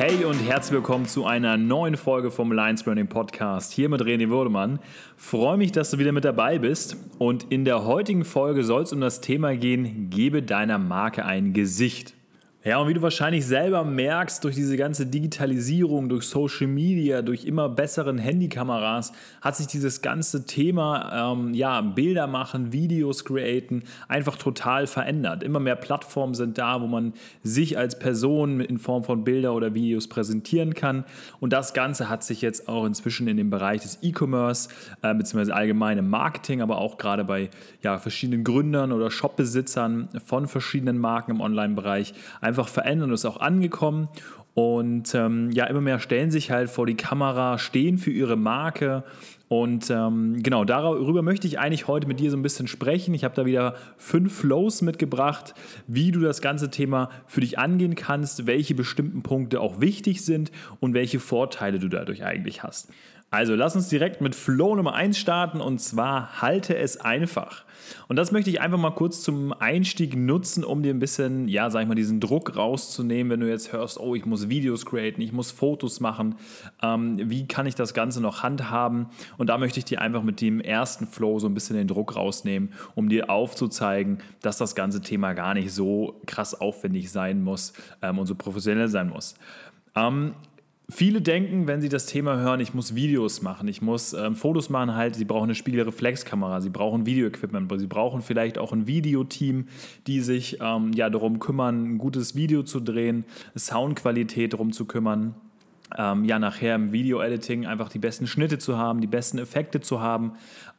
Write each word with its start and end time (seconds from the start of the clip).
Hey 0.00 0.24
und 0.24 0.38
herzlich 0.38 0.72
willkommen 0.72 1.04
zu 1.04 1.26
einer 1.26 1.58
neuen 1.58 1.94
Folge 1.94 2.30
vom 2.30 2.52
Lions 2.52 2.84
Branding 2.84 3.08
Podcast. 3.08 3.70
Hier 3.70 3.90
mit 3.90 4.00
René 4.00 4.30
Würdemann. 4.30 4.78
Freue 5.18 5.58
mich, 5.58 5.72
dass 5.72 5.90
du 5.90 5.98
wieder 5.98 6.12
mit 6.12 6.24
dabei 6.24 6.58
bist. 6.58 6.96
Und 7.18 7.52
in 7.52 7.66
der 7.66 7.84
heutigen 7.84 8.24
Folge 8.24 8.64
soll 8.64 8.84
es 8.84 8.94
um 8.94 9.02
das 9.02 9.20
Thema 9.20 9.54
gehen: 9.58 10.08
Gebe 10.08 10.42
deiner 10.42 10.78
Marke 10.78 11.26
ein 11.26 11.52
Gesicht. 11.52 12.14
Ja, 12.62 12.76
und 12.76 12.88
wie 12.88 12.92
du 12.92 13.00
wahrscheinlich 13.00 13.46
selber 13.46 13.84
merkst, 13.84 14.44
durch 14.44 14.54
diese 14.54 14.76
ganze 14.76 15.06
Digitalisierung, 15.06 16.10
durch 16.10 16.26
Social 16.26 16.66
Media, 16.66 17.22
durch 17.22 17.46
immer 17.46 17.70
besseren 17.70 18.18
Handykameras, 18.18 19.14
hat 19.40 19.56
sich 19.56 19.66
dieses 19.66 20.02
ganze 20.02 20.44
Thema, 20.44 21.32
ähm, 21.32 21.54
ja, 21.54 21.80
Bilder 21.80 22.26
machen, 22.26 22.70
Videos 22.70 23.24
createn, 23.24 23.84
einfach 24.08 24.36
total 24.36 24.86
verändert. 24.86 25.42
Immer 25.42 25.58
mehr 25.58 25.74
Plattformen 25.74 26.34
sind 26.34 26.58
da, 26.58 26.82
wo 26.82 26.86
man 26.86 27.14
sich 27.42 27.78
als 27.78 27.98
Person 27.98 28.60
in 28.60 28.76
Form 28.76 29.04
von 29.04 29.24
Bilder 29.24 29.54
oder 29.54 29.72
Videos 29.72 30.06
präsentieren 30.06 30.74
kann. 30.74 31.06
Und 31.40 31.54
das 31.54 31.72
Ganze 31.72 32.10
hat 32.10 32.22
sich 32.24 32.42
jetzt 32.42 32.68
auch 32.68 32.84
inzwischen 32.84 33.26
in 33.26 33.38
dem 33.38 33.48
Bereich 33.48 33.80
des 33.80 34.00
E-Commerce, 34.02 34.68
äh, 35.00 35.14
beziehungsweise 35.14 35.54
allgemeinem 35.54 36.10
Marketing, 36.10 36.60
aber 36.60 36.76
auch 36.76 36.98
gerade 36.98 37.24
bei 37.24 37.48
ja, 37.82 37.96
verschiedenen 37.96 38.44
Gründern 38.44 38.92
oder 38.92 39.10
Shopbesitzern 39.10 40.10
von 40.26 40.46
verschiedenen 40.46 40.98
Marken 40.98 41.30
im 41.30 41.40
Online-Bereich 41.40 42.12
einfach 42.50 42.68
verändern 42.68 43.10
und 43.10 43.14
ist 43.14 43.24
auch 43.24 43.40
angekommen. 43.40 44.08
Und 44.54 45.14
ähm, 45.14 45.50
ja, 45.52 45.66
immer 45.66 45.80
mehr 45.80 46.00
stellen 46.00 46.30
sich 46.30 46.50
halt 46.50 46.70
vor 46.70 46.84
die 46.84 46.96
Kamera, 46.96 47.56
stehen 47.58 47.98
für 47.98 48.10
ihre 48.10 48.36
Marke. 48.36 49.04
Und 49.48 49.90
ähm, 49.90 50.42
genau, 50.42 50.64
darüber 50.64 51.22
möchte 51.22 51.46
ich 51.46 51.58
eigentlich 51.58 51.86
heute 51.86 52.06
mit 52.06 52.20
dir 52.20 52.30
so 52.30 52.36
ein 52.36 52.42
bisschen 52.42 52.66
sprechen. 52.66 53.14
Ich 53.14 53.24
habe 53.24 53.34
da 53.34 53.46
wieder 53.46 53.74
fünf 53.96 54.34
Flows 54.34 54.82
mitgebracht, 54.82 55.54
wie 55.86 56.10
du 56.10 56.20
das 56.20 56.40
ganze 56.40 56.70
Thema 56.70 57.10
für 57.26 57.40
dich 57.40 57.58
angehen 57.58 57.94
kannst, 57.94 58.46
welche 58.46 58.74
bestimmten 58.74 59.22
Punkte 59.22 59.60
auch 59.60 59.80
wichtig 59.80 60.24
sind 60.24 60.50
und 60.80 60.94
welche 60.94 61.20
Vorteile 61.20 61.78
du 61.78 61.88
dadurch 61.88 62.24
eigentlich 62.24 62.62
hast. 62.62 62.90
Also 63.32 63.54
lass 63.54 63.76
uns 63.76 63.88
direkt 63.88 64.20
mit 64.20 64.34
Flow 64.34 64.74
Nummer 64.74 64.94
1 64.94 65.16
starten 65.16 65.60
und 65.60 65.80
zwar 65.80 66.42
halte 66.42 66.76
es 66.76 66.96
einfach. 66.96 67.64
Und 68.08 68.16
das 68.16 68.32
möchte 68.32 68.50
ich 68.50 68.60
einfach 68.60 68.76
mal 68.76 68.90
kurz 68.90 69.22
zum 69.22 69.52
Einstieg 69.52 70.16
nutzen, 70.16 70.64
um 70.64 70.82
dir 70.82 70.92
ein 70.92 70.98
bisschen, 70.98 71.46
ja, 71.46 71.70
sag 71.70 71.82
ich 71.82 71.88
mal, 71.88 71.94
diesen 71.94 72.18
Druck 72.18 72.56
rauszunehmen, 72.56 73.30
wenn 73.30 73.38
du 73.38 73.48
jetzt 73.48 73.72
hörst, 73.72 74.00
oh, 74.00 74.16
ich 74.16 74.26
muss 74.26 74.48
Videos 74.48 74.84
createn, 74.84 75.20
ich 75.20 75.32
muss 75.32 75.52
Fotos 75.52 76.00
machen, 76.00 76.34
ähm, 76.82 77.20
wie 77.30 77.46
kann 77.46 77.66
ich 77.66 77.76
das 77.76 77.94
Ganze 77.94 78.20
noch 78.20 78.42
handhaben? 78.42 79.06
Und 79.38 79.48
da 79.48 79.58
möchte 79.58 79.78
ich 79.78 79.84
dir 79.84 80.00
einfach 80.00 80.24
mit 80.24 80.40
dem 80.40 80.60
ersten 80.60 81.06
Flow 81.06 81.38
so 81.38 81.46
ein 81.46 81.54
bisschen 81.54 81.76
den 81.76 81.86
Druck 81.86 82.16
rausnehmen, 82.16 82.72
um 82.96 83.08
dir 83.08 83.30
aufzuzeigen, 83.30 84.18
dass 84.42 84.58
das 84.58 84.74
ganze 84.74 85.02
Thema 85.02 85.34
gar 85.34 85.54
nicht 85.54 85.72
so 85.72 86.20
krass 86.26 86.60
aufwendig 86.60 87.12
sein 87.12 87.44
muss 87.44 87.74
ähm, 88.02 88.18
und 88.18 88.26
so 88.26 88.34
professionell 88.34 88.88
sein 88.88 89.08
muss. 89.08 89.36
Ähm, 89.94 90.34
Viele 90.90 91.22
denken, 91.22 91.68
wenn 91.68 91.80
sie 91.80 91.88
das 91.88 92.06
Thema 92.06 92.38
hören, 92.38 92.58
ich 92.58 92.74
muss 92.74 92.96
Videos 92.96 93.42
machen, 93.42 93.68
ich 93.68 93.80
muss 93.80 94.12
ähm, 94.12 94.34
Fotos 94.34 94.70
machen, 94.70 94.96
halt, 94.96 95.14
sie 95.14 95.24
brauchen 95.24 95.44
eine 95.44 95.54
Spiegelreflexkamera, 95.54 96.60
sie 96.60 96.70
brauchen 96.70 97.06
Videoequipment, 97.06 97.72
sie 97.78 97.86
brauchen 97.86 98.22
vielleicht 98.22 98.58
auch 98.58 98.72
ein 98.72 98.88
Videoteam, 98.88 99.68
die 100.08 100.20
sich 100.20 100.58
ähm, 100.60 100.92
ja 100.92 101.08
darum 101.08 101.38
kümmern, 101.38 101.94
ein 101.94 101.98
gutes 101.98 102.34
Video 102.34 102.64
zu 102.64 102.80
drehen, 102.80 103.24
Soundqualität 103.56 104.52
darum 104.52 104.72
zu 104.72 104.84
kümmern 104.84 105.36
ähm, 105.96 106.24
ja 106.24 106.38
nachher 106.38 106.74
im 106.74 106.92
Video-Editing 106.92 107.66
einfach 107.66 107.88
die 107.88 107.98
besten 107.98 108.26
Schnitte 108.26 108.58
zu 108.58 108.78
haben, 108.78 109.00
die 109.00 109.06
besten 109.06 109.38
Effekte 109.38 109.80
zu 109.80 110.00
haben. 110.00 110.32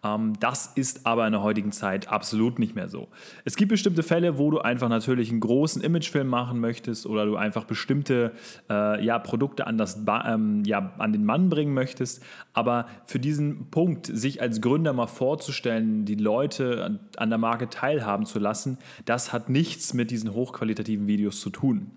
Ähm, 0.04 0.34
das 0.40 0.72
ist 0.76 1.06
aber 1.06 1.26
in 1.26 1.34
der 1.34 1.44
heutigen 1.44 1.72
Zeit 1.72 2.08
absolut 2.08 2.60
nicht 2.60 2.76
mehr 2.76 2.90
so. 2.90 3.08
Es 3.46 3.56
gibt 3.56 3.70
bestimmte 3.70 4.04
Fälle, 4.04 4.38
wo 4.38 4.52
du 4.52 4.60
einfach 4.60 4.90
natürlich 4.90 5.30
einen 5.30 5.40
großen 5.40 5.82
Imagefilm 5.82 6.28
machen 6.28 6.60
möchtest 6.60 7.06
oder 7.06 7.26
du 7.26 7.36
einfach 7.36 7.66
bestimmte 7.66 8.32
äh, 8.70 9.04
ja, 9.04 9.20
Produkte 9.20 9.68
an, 9.68 9.78
das 9.78 10.00
ähm, 10.26 10.64
ja, 10.66 10.94
an 10.98 11.14
den 11.14 11.26
Mann 11.26 11.50
bringen 11.50 11.74
möchtest. 11.74 12.24
Aber 12.54 12.86
für 13.06 13.20
diesen 13.20 13.70
Punkt, 13.70 14.08
sich 14.08 14.42
als 14.42 14.62
Gründer 14.62 14.94
mal 14.94 15.08
vorzustellen, 15.08 16.06
die 16.06 16.16
Leute 16.16 16.84
an, 16.84 17.00
an 17.18 17.30
der 17.30 17.38
Marke 17.38 17.70
teilhaben 17.70 18.26
zu 18.26 18.40
lassen, 18.40 18.78
das 19.06 19.34
hat 19.34 19.50
nichts 19.50 19.94
mit 19.94 20.12
diesen 20.12 20.34
hochqualitativen 20.34 21.08
Videos 21.08 21.40
zu 21.40 21.50
tun. 21.50 21.92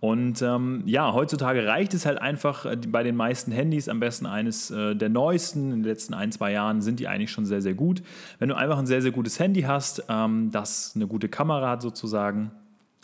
Und 0.00 0.42
ähm, 0.42 0.82
ja, 0.84 1.14
heutzutage 1.14 1.66
reicht 1.66 1.94
es 1.94 2.04
halt 2.04 2.20
einfach 2.20 2.66
äh, 2.66 2.76
bei 2.76 3.02
den 3.02 3.16
meisten 3.16 3.50
Handys, 3.50 3.88
am 3.88 3.98
besten 3.98 4.26
eines 4.26 4.70
äh, 4.70 4.94
der 4.94 5.08
neuesten, 5.08 5.72
in 5.72 5.82
den 5.82 5.84
letzten 5.84 6.14
ein, 6.14 6.32
zwei 6.32 6.52
Jahren 6.52 6.82
sind 6.82 7.00
die 7.00 7.08
eigentlich 7.08 7.30
schon 7.30 7.46
sehr, 7.46 7.62
sehr 7.62 7.74
gut. 7.74 8.02
Wenn 8.38 8.48
du 8.48 8.56
einfach 8.56 8.78
ein 8.78 8.86
sehr, 8.86 9.00
sehr 9.00 9.12
gutes 9.12 9.38
Handy 9.40 9.62
hast, 9.62 10.04
ähm, 10.08 10.50
das 10.50 10.92
eine 10.94 11.06
gute 11.06 11.28
Kamera 11.28 11.70
hat 11.70 11.82
sozusagen, 11.82 12.50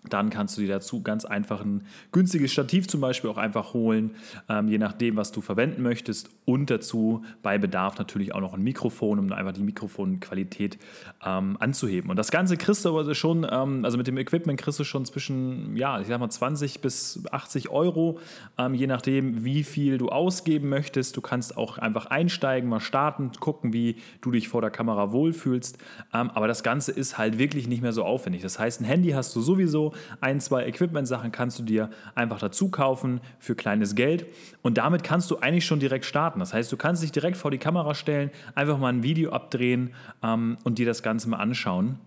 dann 0.08 0.30
kannst 0.30 0.56
du 0.56 0.62
dir 0.62 0.68
dazu 0.68 1.02
ganz 1.02 1.24
einfach 1.24 1.60
ein 1.60 1.86
günstiges 2.10 2.52
Stativ 2.52 2.88
zum 2.88 3.00
Beispiel 3.00 3.30
auch 3.30 3.36
einfach 3.36 3.72
holen, 3.72 4.16
ähm, 4.48 4.66
je 4.66 4.78
nachdem, 4.78 5.16
was 5.16 5.30
du 5.30 5.40
verwenden 5.40 5.82
möchtest. 5.82 6.28
Und 6.44 6.70
dazu 6.70 7.24
bei 7.42 7.56
Bedarf 7.56 7.98
natürlich 7.98 8.34
auch 8.34 8.40
noch 8.40 8.54
ein 8.54 8.62
Mikrofon, 8.62 9.20
um 9.20 9.32
einfach 9.32 9.52
die 9.52 9.62
Mikrofonqualität 9.62 10.78
ähm, 11.24 11.56
anzuheben. 11.60 12.10
Und 12.10 12.16
das 12.16 12.32
Ganze 12.32 12.56
kriegst 12.56 12.84
du 12.84 12.88
aber 12.88 13.14
schon, 13.14 13.46
ähm, 13.48 13.84
also 13.84 13.96
mit 13.96 14.08
dem 14.08 14.18
Equipment 14.18 14.60
kriegst 14.60 14.80
du 14.80 14.84
schon 14.84 15.04
zwischen, 15.04 15.76
ja, 15.76 16.00
ich 16.00 16.08
sag 16.08 16.18
mal 16.18 16.28
20 16.28 16.80
bis 16.80 17.22
80 17.30 17.70
Euro, 17.70 18.18
ähm, 18.58 18.74
je 18.74 18.88
nachdem, 18.88 19.44
wie 19.44 19.62
viel 19.62 19.98
du 19.98 20.08
ausgeben 20.08 20.68
möchtest. 20.68 21.16
Du 21.16 21.20
kannst 21.20 21.56
auch 21.56 21.78
einfach 21.78 22.06
einsteigen, 22.06 22.68
mal 22.68 22.80
starten, 22.80 23.30
gucken, 23.38 23.72
wie 23.72 23.96
du 24.20 24.32
dich 24.32 24.48
vor 24.48 24.60
der 24.60 24.70
Kamera 24.70 25.12
wohlfühlst. 25.12 25.78
Ähm, 26.12 26.30
aber 26.30 26.48
das 26.48 26.64
Ganze 26.64 26.90
ist 26.90 27.18
halt 27.18 27.38
wirklich 27.38 27.68
nicht 27.68 27.82
mehr 27.82 27.92
so 27.92 28.04
aufwendig. 28.04 28.42
Das 28.42 28.58
heißt, 28.58 28.80
ein 28.80 28.84
Handy 28.84 29.10
hast 29.10 29.34
du 29.36 29.40
sowieso 29.40 29.91
ein, 30.20 30.40
zwei 30.40 30.66
Equipment-Sachen 30.66 31.32
kannst 31.32 31.58
du 31.58 31.62
dir 31.62 31.90
einfach 32.14 32.38
dazu 32.38 32.70
kaufen 32.70 33.20
für 33.38 33.54
kleines 33.54 33.94
Geld 33.94 34.26
und 34.62 34.78
damit 34.78 35.04
kannst 35.04 35.30
du 35.30 35.38
eigentlich 35.38 35.66
schon 35.66 35.80
direkt 35.80 36.04
starten. 36.04 36.40
Das 36.40 36.54
heißt, 36.54 36.70
du 36.70 36.76
kannst 36.76 37.02
dich 37.02 37.12
direkt 37.12 37.36
vor 37.36 37.50
die 37.50 37.58
Kamera 37.58 37.94
stellen, 37.94 38.30
einfach 38.54 38.78
mal 38.78 38.92
ein 38.92 39.02
Video 39.02 39.32
abdrehen 39.32 39.94
ähm, 40.22 40.58
und 40.64 40.78
dir 40.78 40.86
das 40.86 41.02
Ganze 41.02 41.28
mal 41.28 41.38
anschauen. 41.38 41.98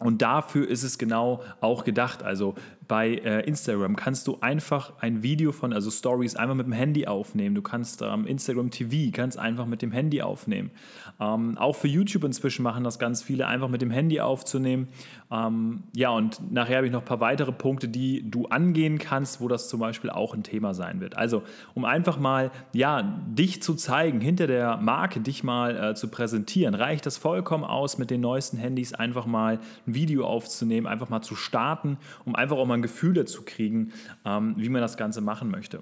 Und 0.00 0.22
dafür 0.22 0.66
ist 0.66 0.82
es 0.82 0.96
genau 0.96 1.42
auch 1.60 1.84
gedacht. 1.84 2.22
Also 2.22 2.54
bei 2.90 3.14
äh, 3.14 3.46
Instagram 3.46 3.94
kannst 3.94 4.26
du 4.26 4.38
einfach 4.40 4.94
ein 4.98 5.22
Video 5.22 5.52
von, 5.52 5.72
also 5.72 5.92
Stories, 5.92 6.34
einfach 6.34 6.56
mit 6.56 6.66
dem 6.66 6.72
Handy 6.72 7.06
aufnehmen. 7.06 7.54
Du 7.54 7.62
kannst 7.62 8.02
ähm, 8.02 8.26
Instagram 8.26 8.72
TV 8.72 9.12
ganz 9.16 9.36
einfach 9.36 9.64
mit 9.64 9.80
dem 9.80 9.92
Handy 9.92 10.22
aufnehmen. 10.22 10.72
Ähm, 11.20 11.56
auch 11.56 11.76
für 11.76 11.86
YouTube 11.86 12.24
inzwischen 12.24 12.64
machen 12.64 12.82
das 12.82 12.98
ganz 12.98 13.22
viele, 13.22 13.46
einfach 13.46 13.68
mit 13.68 13.80
dem 13.80 13.92
Handy 13.92 14.20
aufzunehmen. 14.20 14.88
Ähm, 15.30 15.84
ja, 15.94 16.10
und 16.10 16.52
nachher 16.52 16.78
habe 16.78 16.86
ich 16.86 16.92
noch 16.92 17.02
ein 17.02 17.04
paar 17.06 17.20
weitere 17.20 17.52
Punkte, 17.52 17.86
die 17.86 18.28
du 18.28 18.46
angehen 18.46 18.98
kannst, 18.98 19.40
wo 19.40 19.46
das 19.46 19.68
zum 19.68 19.78
Beispiel 19.78 20.10
auch 20.10 20.34
ein 20.34 20.42
Thema 20.42 20.74
sein 20.74 21.00
wird. 21.00 21.16
Also, 21.16 21.44
um 21.74 21.84
einfach 21.84 22.18
mal, 22.18 22.50
ja, 22.72 23.02
dich 23.28 23.62
zu 23.62 23.74
zeigen, 23.74 24.20
hinter 24.20 24.48
der 24.48 24.78
Marke 24.78 25.20
dich 25.20 25.44
mal 25.44 25.76
äh, 25.76 25.94
zu 25.94 26.08
präsentieren, 26.08 26.74
reicht 26.74 27.06
das 27.06 27.18
vollkommen 27.18 27.62
aus, 27.62 27.98
mit 27.98 28.10
den 28.10 28.20
neuesten 28.20 28.56
Handys 28.56 28.94
einfach 28.94 29.26
mal 29.26 29.60
ein 29.86 29.94
Video 29.94 30.26
aufzunehmen, 30.26 30.88
einfach 30.88 31.08
mal 31.08 31.22
zu 31.22 31.36
starten, 31.36 31.96
um 32.24 32.34
einfach 32.34 32.56
auch 32.56 32.66
mal 32.66 32.79
ein 32.80 32.82
Gefühl 32.82 33.14
dazu 33.14 33.42
kriegen, 33.44 33.92
ähm, 34.24 34.54
wie 34.56 34.68
man 34.68 34.82
das 34.82 34.96
Ganze 34.96 35.20
machen 35.20 35.50
möchte. 35.50 35.80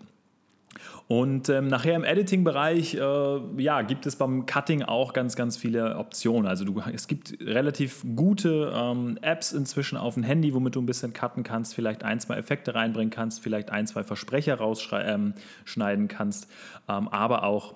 Und 1.07 1.49
ähm, 1.49 1.69
nachher 1.69 1.97
im 1.97 2.05
Editing-Bereich 2.05 2.95
äh, 2.95 3.63
ja, 3.63 3.83
gibt 3.83 4.07
es 4.07 4.17
beim 4.17 4.45
Cutting 4.45 4.83
auch 4.83 5.15
ganz, 5.15 5.37
ganz 5.37 5.57
viele 5.57 5.97
Optionen. 5.97 6.47
Also 6.47 6.65
du, 6.65 6.83
es 6.93 7.09
gibt 7.09 7.39
relativ 7.41 8.05
gute 8.15 8.73
ähm, 8.75 9.19
Apps 9.23 9.53
inzwischen 9.53 9.97
auf 9.97 10.15
dem 10.15 10.23
Handy, 10.23 10.53
womit 10.53 10.77
du 10.77 10.83
ein 10.83 10.87
bisschen 10.87 11.15
cutten 11.15 11.45
kannst, 11.45 11.75
vielleicht 11.75 12.05
ein, 12.05 12.21
zwei 12.21 12.37
Effekte 12.37 12.75
reinbringen 12.75 13.11
kannst, 13.11 13.43
vielleicht 13.43 13.71
ein, 13.71 13.87
zwei 13.87 14.05
Versprecher 14.05 14.57
rausschneiden 14.57 15.35
ähm, 15.73 16.09
kannst, 16.09 16.49
ähm, 16.89 17.09
aber 17.09 17.45
auch 17.45 17.75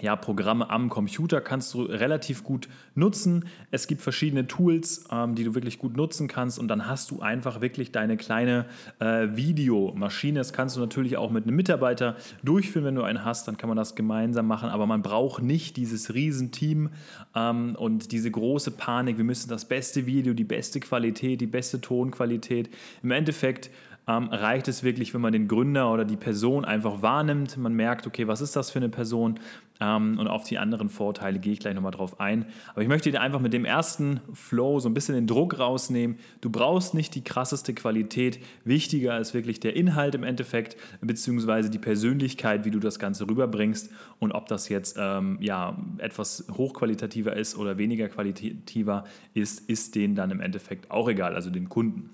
ja, 0.00 0.14
Programme 0.16 0.70
am 0.70 0.88
Computer 0.88 1.40
kannst 1.40 1.74
du 1.74 1.82
relativ 1.82 2.44
gut 2.44 2.68
nutzen. 2.94 3.46
Es 3.70 3.86
gibt 3.86 4.00
verschiedene 4.00 4.46
Tools, 4.46 5.04
ähm, 5.10 5.34
die 5.34 5.44
du 5.44 5.54
wirklich 5.54 5.78
gut 5.78 5.96
nutzen 5.96 6.28
kannst 6.28 6.58
und 6.58 6.68
dann 6.68 6.86
hast 6.86 7.10
du 7.10 7.20
einfach 7.20 7.60
wirklich 7.60 7.90
deine 7.90 8.16
kleine 8.16 8.66
äh, 9.00 9.28
Videomaschine. 9.32 10.38
Das 10.38 10.52
kannst 10.52 10.76
du 10.76 10.80
natürlich 10.80 11.16
auch 11.16 11.30
mit 11.30 11.44
einem 11.44 11.56
Mitarbeiter 11.56 12.16
durchführen, 12.44 12.84
wenn 12.84 12.94
du 12.94 13.02
einen 13.02 13.24
hast, 13.24 13.48
dann 13.48 13.56
kann 13.56 13.68
man 13.68 13.76
das 13.76 13.96
gemeinsam 13.96 14.46
machen, 14.46 14.68
aber 14.68 14.86
man 14.86 15.02
braucht 15.02 15.42
nicht 15.42 15.76
dieses 15.76 16.14
Riesenteam 16.14 16.90
ähm, 17.34 17.74
und 17.76 18.12
diese 18.12 18.30
große 18.30 18.72
Panik, 18.72 19.16
wir 19.16 19.24
müssen 19.24 19.48
das 19.48 19.64
beste 19.64 20.06
Video, 20.06 20.32
die 20.34 20.44
beste 20.44 20.80
Qualität, 20.80 21.40
die 21.40 21.46
beste 21.46 21.80
Tonqualität. 21.80 22.70
Im 23.02 23.10
Endeffekt 23.10 23.70
ähm, 24.08 24.28
reicht 24.30 24.68
es 24.68 24.82
wirklich, 24.82 25.12
wenn 25.12 25.20
man 25.20 25.32
den 25.32 25.48
Gründer 25.48 25.92
oder 25.92 26.04
die 26.06 26.16
Person 26.16 26.64
einfach 26.64 27.02
wahrnimmt. 27.02 27.58
Man 27.58 27.74
merkt, 27.74 28.06
okay, 28.06 28.26
was 28.26 28.40
ist 28.40 28.56
das 28.56 28.70
für 28.70 28.78
eine 28.78 28.88
Person? 28.88 29.38
Ähm, 29.80 30.18
und 30.18 30.26
auf 30.26 30.44
die 30.44 30.58
anderen 30.58 30.88
Vorteile 30.88 31.38
gehe 31.38 31.52
ich 31.52 31.60
gleich 31.60 31.74
nochmal 31.74 31.92
drauf 31.92 32.18
ein. 32.18 32.46
Aber 32.72 32.82
ich 32.82 32.88
möchte 32.88 33.10
dir 33.10 33.20
einfach 33.20 33.40
mit 33.40 33.52
dem 33.52 33.66
ersten 33.66 34.20
Flow 34.32 34.80
so 34.80 34.88
ein 34.88 34.94
bisschen 34.94 35.14
den 35.14 35.26
Druck 35.26 35.58
rausnehmen. 35.58 36.16
Du 36.40 36.50
brauchst 36.50 36.94
nicht 36.94 37.14
die 37.14 37.22
krasseste 37.22 37.74
Qualität. 37.74 38.40
Wichtiger 38.64 39.18
ist 39.18 39.34
wirklich 39.34 39.60
der 39.60 39.76
Inhalt 39.76 40.14
im 40.14 40.24
Endeffekt, 40.24 40.76
beziehungsweise 41.02 41.68
die 41.68 41.78
Persönlichkeit, 41.78 42.64
wie 42.64 42.70
du 42.70 42.80
das 42.80 42.98
Ganze 42.98 43.28
rüberbringst 43.28 43.90
und 44.18 44.32
ob 44.32 44.46
das 44.46 44.70
jetzt 44.70 44.96
ähm, 44.98 45.36
ja, 45.40 45.76
etwas 45.98 46.46
hochqualitativer 46.50 47.36
ist 47.36 47.56
oder 47.56 47.76
weniger 47.76 48.08
qualitativer 48.08 49.04
ist, 49.34 49.68
ist 49.68 49.94
denen 49.94 50.14
dann 50.14 50.30
im 50.30 50.40
Endeffekt 50.40 50.90
auch 50.90 51.08
egal, 51.08 51.34
also 51.34 51.50
den 51.50 51.68
Kunden. 51.68 52.10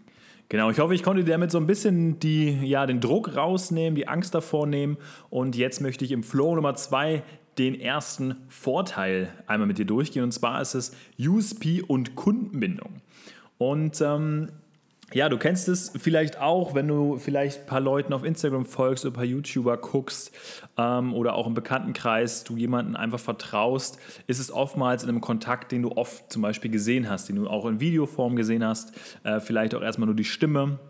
Genau, 0.48 0.70
ich 0.70 0.78
hoffe, 0.78 0.94
ich 0.94 1.02
konnte 1.02 1.24
dir 1.24 1.32
damit 1.32 1.50
so 1.50 1.58
ein 1.58 1.66
bisschen 1.66 2.18
die, 2.20 2.50
ja, 2.66 2.86
den 2.86 3.00
Druck 3.00 3.34
rausnehmen, 3.34 3.94
die 3.94 4.08
Angst 4.08 4.34
davor 4.34 4.66
nehmen. 4.66 4.98
Und 5.30 5.56
jetzt 5.56 5.80
möchte 5.80 6.04
ich 6.04 6.12
im 6.12 6.22
Flow 6.22 6.54
Nummer 6.54 6.74
zwei 6.74 7.22
den 7.58 7.80
ersten 7.80 8.36
Vorteil 8.48 9.32
einmal 9.46 9.66
mit 9.66 9.78
dir 9.78 9.86
durchgehen. 9.86 10.22
Und 10.22 10.32
zwar 10.32 10.60
ist 10.60 10.74
es 10.74 10.96
USP 11.18 11.82
und 11.82 12.14
Kundenbindung. 12.14 13.00
Und 13.58 14.00
ähm, 14.00 14.48
ja, 15.14 15.28
du 15.28 15.38
kennst 15.38 15.68
es 15.68 15.92
vielleicht 15.96 16.40
auch, 16.40 16.74
wenn 16.74 16.88
du 16.88 17.18
vielleicht 17.18 17.60
ein 17.60 17.66
paar 17.66 17.80
Leuten 17.80 18.12
auf 18.12 18.24
Instagram 18.24 18.66
folgst 18.66 19.04
oder 19.04 19.12
ein 19.12 19.16
paar 19.16 19.24
YouTuber 19.24 19.76
guckst 19.76 20.32
ähm, 20.76 21.14
oder 21.14 21.34
auch 21.36 21.46
im 21.46 21.54
Bekanntenkreis 21.54 22.42
du 22.42 22.56
jemanden 22.56 22.96
einfach 22.96 23.20
vertraust, 23.20 23.98
ist 24.26 24.40
es 24.40 24.50
oftmals 24.50 25.04
in 25.04 25.08
einem 25.08 25.20
Kontakt, 25.20 25.70
den 25.70 25.82
du 25.82 25.92
oft 25.92 26.32
zum 26.32 26.42
Beispiel 26.42 26.70
gesehen 26.70 27.08
hast, 27.08 27.28
den 27.28 27.36
du 27.36 27.48
auch 27.48 27.64
in 27.66 27.78
Videoform 27.78 28.34
gesehen 28.34 28.64
hast, 28.64 28.92
äh, 29.22 29.38
vielleicht 29.38 29.76
auch 29.76 29.82
erstmal 29.82 30.06
nur 30.06 30.16
die 30.16 30.24
Stimme 30.24 30.80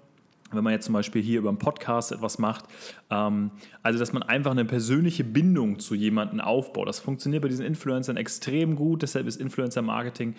wenn 0.55 0.65
man 0.65 0.73
jetzt 0.73 0.87
zum 0.87 0.93
Beispiel 0.95 1.23
hier 1.23 1.39
über 1.39 1.49
einen 1.49 1.59
Podcast 1.59 2.13
etwas 2.13 2.39
macht. 2.39 2.65
Ähm, 3.11 3.51
also, 3.83 3.99
dass 3.99 4.13
man 4.13 4.23
einfach 4.23 4.51
eine 4.51 4.65
persönliche 4.65 5.25
Bindung 5.25 5.79
zu 5.79 5.95
jemandem 5.95 6.41
aufbaut. 6.41 6.89
Das 6.89 7.01
funktioniert 7.01 7.43
bei 7.43 7.49
diesen 7.49 7.65
Influencern 7.65 8.17
extrem 8.17 8.77
gut. 8.77 9.03
Deshalb 9.03 9.27
ist 9.27 9.41
Influencer-Marketing 9.41 10.35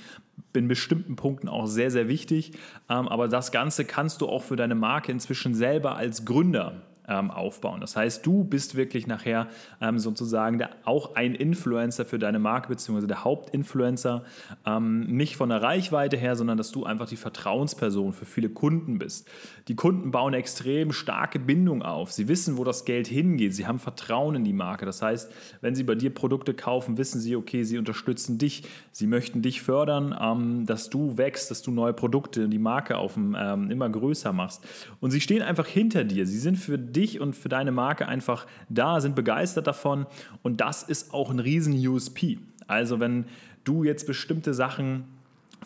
in 0.54 0.68
bestimmten 0.68 1.16
Punkten 1.16 1.50
auch 1.50 1.68
sehr, 1.68 1.92
sehr 1.92 2.08
wichtig. 2.08 2.54
Ähm, 2.90 3.08
aber 3.08 3.28
das 3.28 3.52
Ganze 3.52 3.86
kannst 3.86 4.22
du 4.22 4.28
auch 4.28 4.44
für 4.44 4.56
deine 4.56 4.76
Marke 4.76 5.12
inzwischen 5.12 5.54
selber 5.54 5.96
als 5.96 6.26
Gründer 6.26 6.82
ähm, 7.08 7.32
aufbauen. 7.32 7.82
Das 7.82 7.96
heißt, 7.96 8.26
du 8.26 8.44
bist 8.44 8.76
wirklich 8.76 9.08
nachher 9.08 9.48
ähm, 9.82 10.00
sozusagen 10.00 10.58
der, 10.58 10.70
auch 10.86 11.16
ein 11.16 11.36
Influencer 11.36 12.06
für 12.06 12.20
deine 12.20 12.40
Marke, 12.40 12.70
beziehungsweise 12.70 13.08
der 13.08 13.24
Hauptinfluencer, 13.24 14.24
ähm, 14.66 15.02
nicht 15.02 15.36
von 15.36 15.50
der 15.50 15.62
Reichweite 15.62 16.18
her, 16.18 16.36
sondern 16.36 16.58
dass 16.58 16.72
du 16.72 16.84
einfach 16.84 17.08
die 17.08 17.16
Vertrauensperson 17.16 18.14
für 18.14 18.26
viele 18.26 18.50
Kunden 18.50 18.98
bist. 18.98 19.28
Die 19.68 19.76
Kunden 19.76 20.12
bauen 20.12 20.34
extrem 20.34 20.92
starke 20.92 21.40
Bindung 21.40 21.82
auf. 21.82 22.12
Sie 22.12 22.28
wissen, 22.28 22.58
wo 22.58 22.64
das 22.64 22.86
Geld 22.86 23.08
hingeht. 23.08 23.54
Sie 23.54 23.68
haben 23.68 23.80
Vertrauen 23.80 24.36
in 24.36 24.44
die 24.44 24.54
Marke. 24.54 24.86
Das 24.86 25.02
heißt, 25.02 25.32
wenn 25.62 25.76
sie 25.76 25.84
bei 25.84 25.96
dir 25.96 26.14
Produkte 26.14 26.54
kaufen, 26.54 26.98
wissen 26.98 27.20
sie, 27.20 27.36
okay, 27.36 27.64
sie 27.64 27.78
unterstützen 27.78 28.38
dich, 28.38 28.64
sie 28.92 29.08
möchten 29.08 29.42
dich 29.42 29.62
fördern, 29.62 30.16
ähm, 30.20 30.66
dass 30.66 30.90
du 30.90 31.18
wächst, 31.18 31.52
dass 31.52 31.62
du 31.62 31.72
neue 31.72 31.94
Produkte, 31.94 32.48
die 32.48 32.60
Marke 32.60 32.98
auf 32.98 33.14
dem, 33.14 33.36
ähm, 33.38 33.72
immer 33.72 33.90
größer 33.90 34.34
machst. 34.34 34.64
Und 35.00 35.12
sie 35.12 35.22
stehen 35.22 35.42
einfach 35.42 35.68
hinter 35.68 36.04
dir. 36.04 36.26
Sie 36.26 36.38
sind 36.38 36.58
für 36.58 36.78
dich 36.96 37.20
und 37.20 37.36
für 37.36 37.50
deine 37.50 37.72
Marke 37.72 38.08
einfach 38.08 38.46
da, 38.70 39.02
sind 39.02 39.16
begeistert 39.16 39.68
davon 39.68 40.06
und 40.44 40.62
das 40.62 40.84
ist 40.84 41.14
auch 41.14 41.30
ein 41.30 41.40
riesen 41.40 41.76
USP. 41.88 42.40
Also 42.68 43.00
wenn 43.00 43.26
du 43.64 43.84
jetzt 43.84 44.08
bestimmte 44.08 44.54
Sachen 44.54 45.06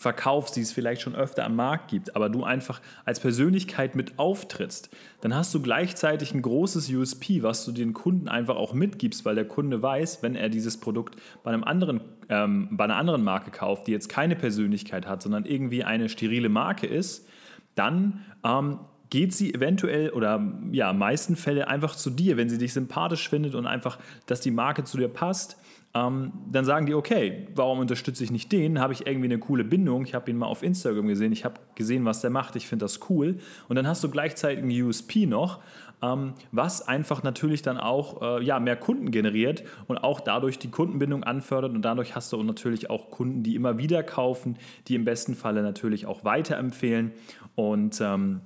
verkaufst, 0.00 0.56
die 0.56 0.62
es 0.62 0.72
vielleicht 0.72 1.02
schon 1.02 1.14
öfter 1.14 1.44
am 1.44 1.56
Markt 1.56 1.90
gibt, 1.90 2.16
aber 2.16 2.30
du 2.30 2.42
einfach 2.42 2.80
als 3.04 3.20
Persönlichkeit 3.20 3.94
mit 3.94 4.18
auftrittst, 4.18 4.88
dann 5.20 5.34
hast 5.34 5.54
du 5.54 5.60
gleichzeitig 5.60 6.32
ein 6.32 6.40
großes 6.40 6.88
USP, 6.90 7.42
was 7.42 7.66
du 7.66 7.72
den 7.72 7.92
Kunden 7.92 8.28
einfach 8.28 8.56
auch 8.56 8.72
mitgibst, 8.72 9.26
weil 9.26 9.34
der 9.34 9.46
Kunde 9.46 9.82
weiß, 9.82 10.22
wenn 10.22 10.36
er 10.36 10.48
dieses 10.48 10.78
Produkt 10.78 11.16
bei, 11.42 11.52
einem 11.52 11.64
anderen, 11.64 12.00
ähm, 12.30 12.68
bei 12.70 12.84
einer 12.84 12.96
anderen 12.96 13.22
Marke 13.22 13.50
kauft, 13.50 13.86
die 13.86 13.92
jetzt 13.92 14.08
keine 14.08 14.36
Persönlichkeit 14.36 15.06
hat, 15.06 15.22
sondern 15.22 15.44
irgendwie 15.44 15.84
eine 15.84 16.08
sterile 16.08 16.48
Marke 16.48 16.86
ist, 16.86 17.28
dann 17.74 18.24
ähm, 18.42 18.78
geht 19.10 19.34
sie 19.34 19.52
eventuell 19.52 20.10
oder 20.10 20.40
ja, 20.70 20.92
meisten 20.92 21.36
Fälle 21.36 21.68
einfach 21.68 21.96
zu 21.96 22.10
dir, 22.10 22.36
wenn 22.36 22.48
sie 22.48 22.58
dich 22.58 22.72
sympathisch 22.72 23.28
findet 23.28 23.54
und 23.54 23.66
einfach, 23.66 23.98
dass 24.26 24.40
die 24.40 24.52
Marke 24.52 24.84
zu 24.84 24.96
dir 24.96 25.08
passt. 25.08 25.58
Ähm, 25.92 26.32
dann 26.50 26.64
sagen 26.64 26.86
die, 26.86 26.94
okay, 26.94 27.48
warum 27.56 27.80
unterstütze 27.80 28.22
ich 28.22 28.30
nicht 28.30 28.52
den? 28.52 28.78
Habe 28.78 28.92
ich 28.92 29.08
irgendwie 29.08 29.26
eine 29.26 29.40
coole 29.40 29.64
Bindung? 29.64 30.04
Ich 30.04 30.14
habe 30.14 30.30
ihn 30.30 30.36
mal 30.36 30.46
auf 30.46 30.62
Instagram 30.62 31.08
gesehen, 31.08 31.32
ich 31.32 31.44
habe 31.44 31.56
gesehen, 31.74 32.04
was 32.04 32.20
der 32.20 32.30
macht, 32.30 32.54
ich 32.54 32.68
finde 32.68 32.84
das 32.84 33.00
cool. 33.10 33.38
Und 33.68 33.74
dann 33.74 33.88
hast 33.88 34.04
du 34.04 34.08
gleichzeitig 34.08 34.62
ein 34.62 34.70
USP 34.70 35.26
noch, 35.26 35.60
ähm, 36.00 36.34
was 36.52 36.86
einfach 36.86 37.24
natürlich 37.24 37.62
dann 37.62 37.76
auch 37.76 38.22
äh, 38.22 38.44
ja, 38.44 38.60
mehr 38.60 38.76
Kunden 38.76 39.10
generiert 39.10 39.64
und 39.88 39.98
auch 39.98 40.20
dadurch 40.20 40.60
die 40.60 40.70
Kundenbindung 40.70 41.24
anfördert. 41.24 41.72
Und 41.72 41.82
dadurch 41.82 42.14
hast 42.14 42.32
du 42.32 42.40
natürlich 42.40 42.88
auch 42.88 43.10
Kunden, 43.10 43.42
die 43.42 43.56
immer 43.56 43.76
wieder 43.76 44.04
kaufen, 44.04 44.58
die 44.86 44.94
im 44.94 45.04
besten 45.04 45.34
Falle 45.34 45.62
natürlich 45.62 46.06
auch 46.06 46.24
weiterempfehlen. 46.24 47.10
Und 47.56 48.00
ähm, 48.00 48.42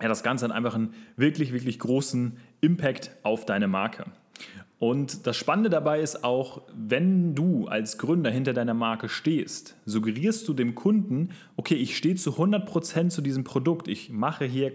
ja, 0.00 0.08
das 0.08 0.22
Ganze 0.22 0.44
hat 0.44 0.52
einfach 0.52 0.74
einen 0.74 0.94
wirklich, 1.16 1.52
wirklich 1.52 1.78
großen 1.78 2.36
Impact 2.60 3.10
auf 3.22 3.44
deine 3.44 3.68
Marke. 3.68 4.04
Und 4.80 5.26
das 5.26 5.36
Spannende 5.36 5.70
dabei 5.70 6.00
ist 6.00 6.22
auch, 6.22 6.62
wenn 6.72 7.34
du 7.34 7.66
als 7.66 7.98
Gründer 7.98 8.30
hinter 8.30 8.52
deiner 8.52 8.74
Marke 8.74 9.08
stehst, 9.08 9.74
suggerierst 9.86 10.46
du 10.46 10.54
dem 10.54 10.76
Kunden, 10.76 11.30
okay, 11.56 11.74
ich 11.74 11.96
stehe 11.96 12.14
zu 12.14 12.30
100% 12.30 13.08
zu 13.08 13.20
diesem 13.20 13.42
Produkt, 13.42 13.88
ich 13.88 14.10
mache 14.10 14.44
hier 14.44 14.70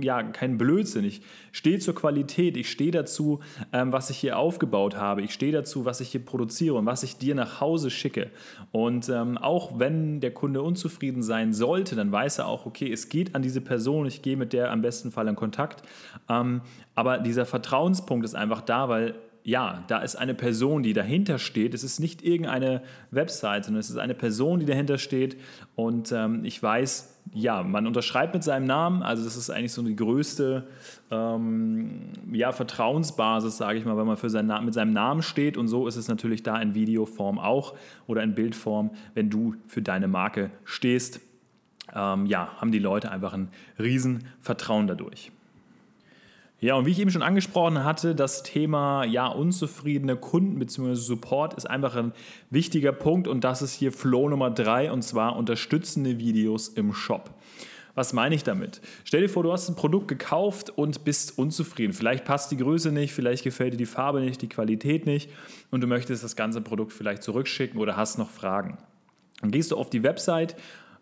ja 0.00 0.22
keinen 0.22 0.58
Blödsinn, 0.58 1.04
ich 1.04 1.22
stehe 1.50 1.80
zur 1.80 1.96
Qualität, 1.96 2.56
ich 2.56 2.70
stehe 2.70 2.92
dazu, 2.92 3.40
ähm, 3.72 3.92
was 3.92 4.10
ich 4.10 4.18
hier 4.18 4.38
aufgebaut 4.38 4.96
habe, 4.96 5.22
ich 5.22 5.32
stehe 5.32 5.50
dazu, 5.50 5.84
was 5.84 6.00
ich 6.00 6.10
hier 6.10 6.24
produziere 6.24 6.76
und 6.76 6.86
was 6.86 7.02
ich 7.02 7.16
dir 7.16 7.34
nach 7.34 7.60
Hause 7.60 7.90
schicke. 7.90 8.30
Und 8.70 9.08
ähm, 9.08 9.38
auch 9.38 9.80
wenn 9.80 10.20
der 10.20 10.30
Kunde 10.30 10.62
unzufrieden 10.62 11.22
sein 11.24 11.52
sollte, 11.52 11.96
dann 11.96 12.12
weiß 12.12 12.38
er 12.38 12.46
auch, 12.46 12.64
okay, 12.64 12.92
es 12.92 13.08
geht 13.08 13.34
an 13.34 13.42
diese 13.42 13.60
Person, 13.60 14.06
ich 14.06 14.22
gehe 14.22 14.36
mit 14.36 14.52
der 14.52 14.70
am 14.70 14.82
besten 14.82 15.10
Fall 15.10 15.26
in 15.26 15.34
Kontakt. 15.34 15.82
Ähm, 16.28 16.60
aber 16.94 17.18
dieser 17.18 17.44
Vertrauenspunkt 17.44 18.24
ist 18.24 18.36
einfach 18.36 18.60
da, 18.60 18.88
weil 18.88 19.14
ja, 19.48 19.82
da 19.86 20.00
ist 20.00 20.14
eine 20.14 20.34
Person, 20.34 20.82
die 20.82 20.92
dahinter 20.92 21.38
steht. 21.38 21.72
Es 21.72 21.82
ist 21.82 22.00
nicht 22.00 22.22
irgendeine 22.22 22.82
Website, 23.10 23.64
sondern 23.64 23.80
es 23.80 23.88
ist 23.88 23.96
eine 23.96 24.12
Person, 24.12 24.60
die 24.60 24.66
dahinter 24.66 24.98
steht. 24.98 25.40
Und 25.74 26.12
ähm, 26.12 26.44
ich 26.44 26.62
weiß, 26.62 27.18
ja, 27.32 27.62
man 27.62 27.86
unterschreibt 27.86 28.34
mit 28.34 28.44
seinem 28.44 28.66
Namen. 28.66 29.02
Also 29.02 29.24
das 29.24 29.38
ist 29.38 29.48
eigentlich 29.48 29.72
so 29.72 29.80
die 29.80 29.96
größte 29.96 30.66
ähm, 31.10 32.10
ja, 32.30 32.52
Vertrauensbasis, 32.52 33.56
sage 33.56 33.78
ich 33.78 33.86
mal, 33.86 33.96
wenn 33.96 34.06
man 34.06 34.18
für 34.18 34.28
seinen, 34.28 34.66
mit 34.66 34.74
seinem 34.74 34.92
Namen 34.92 35.22
steht. 35.22 35.56
Und 35.56 35.68
so 35.68 35.86
ist 35.86 35.96
es 35.96 36.08
natürlich 36.08 36.42
da 36.42 36.60
in 36.60 36.74
Videoform 36.74 37.38
auch 37.38 37.74
oder 38.06 38.22
in 38.22 38.34
Bildform, 38.34 38.90
wenn 39.14 39.30
du 39.30 39.54
für 39.66 39.80
deine 39.80 40.08
Marke 40.08 40.50
stehst. 40.66 41.22
Ähm, 41.94 42.26
ja, 42.26 42.50
haben 42.58 42.70
die 42.70 42.80
Leute 42.80 43.10
einfach 43.10 43.32
ein 43.32 43.48
riesen 43.78 44.24
Vertrauen 44.42 44.86
dadurch. 44.86 45.32
Ja, 46.60 46.74
und 46.74 46.86
wie 46.86 46.90
ich 46.90 46.98
eben 46.98 47.10
schon 47.12 47.22
angesprochen 47.22 47.84
hatte, 47.84 48.16
das 48.16 48.42
Thema 48.42 49.04
ja, 49.04 49.28
unzufriedene 49.28 50.16
Kunden 50.16 50.58
bzw. 50.58 50.94
Support 50.94 51.54
ist 51.54 51.70
einfach 51.70 51.94
ein 51.94 52.12
wichtiger 52.50 52.90
Punkt 52.90 53.28
und 53.28 53.44
das 53.44 53.62
ist 53.62 53.74
hier 53.74 53.92
Flow 53.92 54.28
Nummer 54.28 54.50
drei 54.50 54.90
und 54.90 55.02
zwar 55.02 55.36
unterstützende 55.36 56.18
Videos 56.18 56.66
im 56.66 56.92
Shop. 56.92 57.30
Was 57.94 58.12
meine 58.12 58.34
ich 58.34 58.42
damit? 58.42 58.80
Stell 59.04 59.20
dir 59.20 59.28
vor, 59.28 59.44
du 59.44 59.52
hast 59.52 59.68
ein 59.68 59.76
Produkt 59.76 60.08
gekauft 60.08 60.70
und 60.70 61.04
bist 61.04 61.38
unzufrieden. 61.38 61.92
Vielleicht 61.92 62.24
passt 62.24 62.50
die 62.50 62.56
Größe 62.56 62.90
nicht, 62.90 63.12
vielleicht 63.12 63.44
gefällt 63.44 63.74
dir 63.74 63.78
die 63.78 63.86
Farbe 63.86 64.20
nicht, 64.20 64.42
die 64.42 64.48
Qualität 64.48 65.06
nicht 65.06 65.30
und 65.70 65.80
du 65.80 65.86
möchtest 65.86 66.24
das 66.24 66.34
ganze 66.34 66.60
Produkt 66.60 66.92
vielleicht 66.92 67.22
zurückschicken 67.22 67.80
oder 67.80 67.96
hast 67.96 68.18
noch 68.18 68.30
Fragen. 68.30 68.78
Dann 69.40 69.52
gehst 69.52 69.70
du 69.70 69.76
auf 69.76 69.90
die 69.90 70.02
Website 70.02 70.56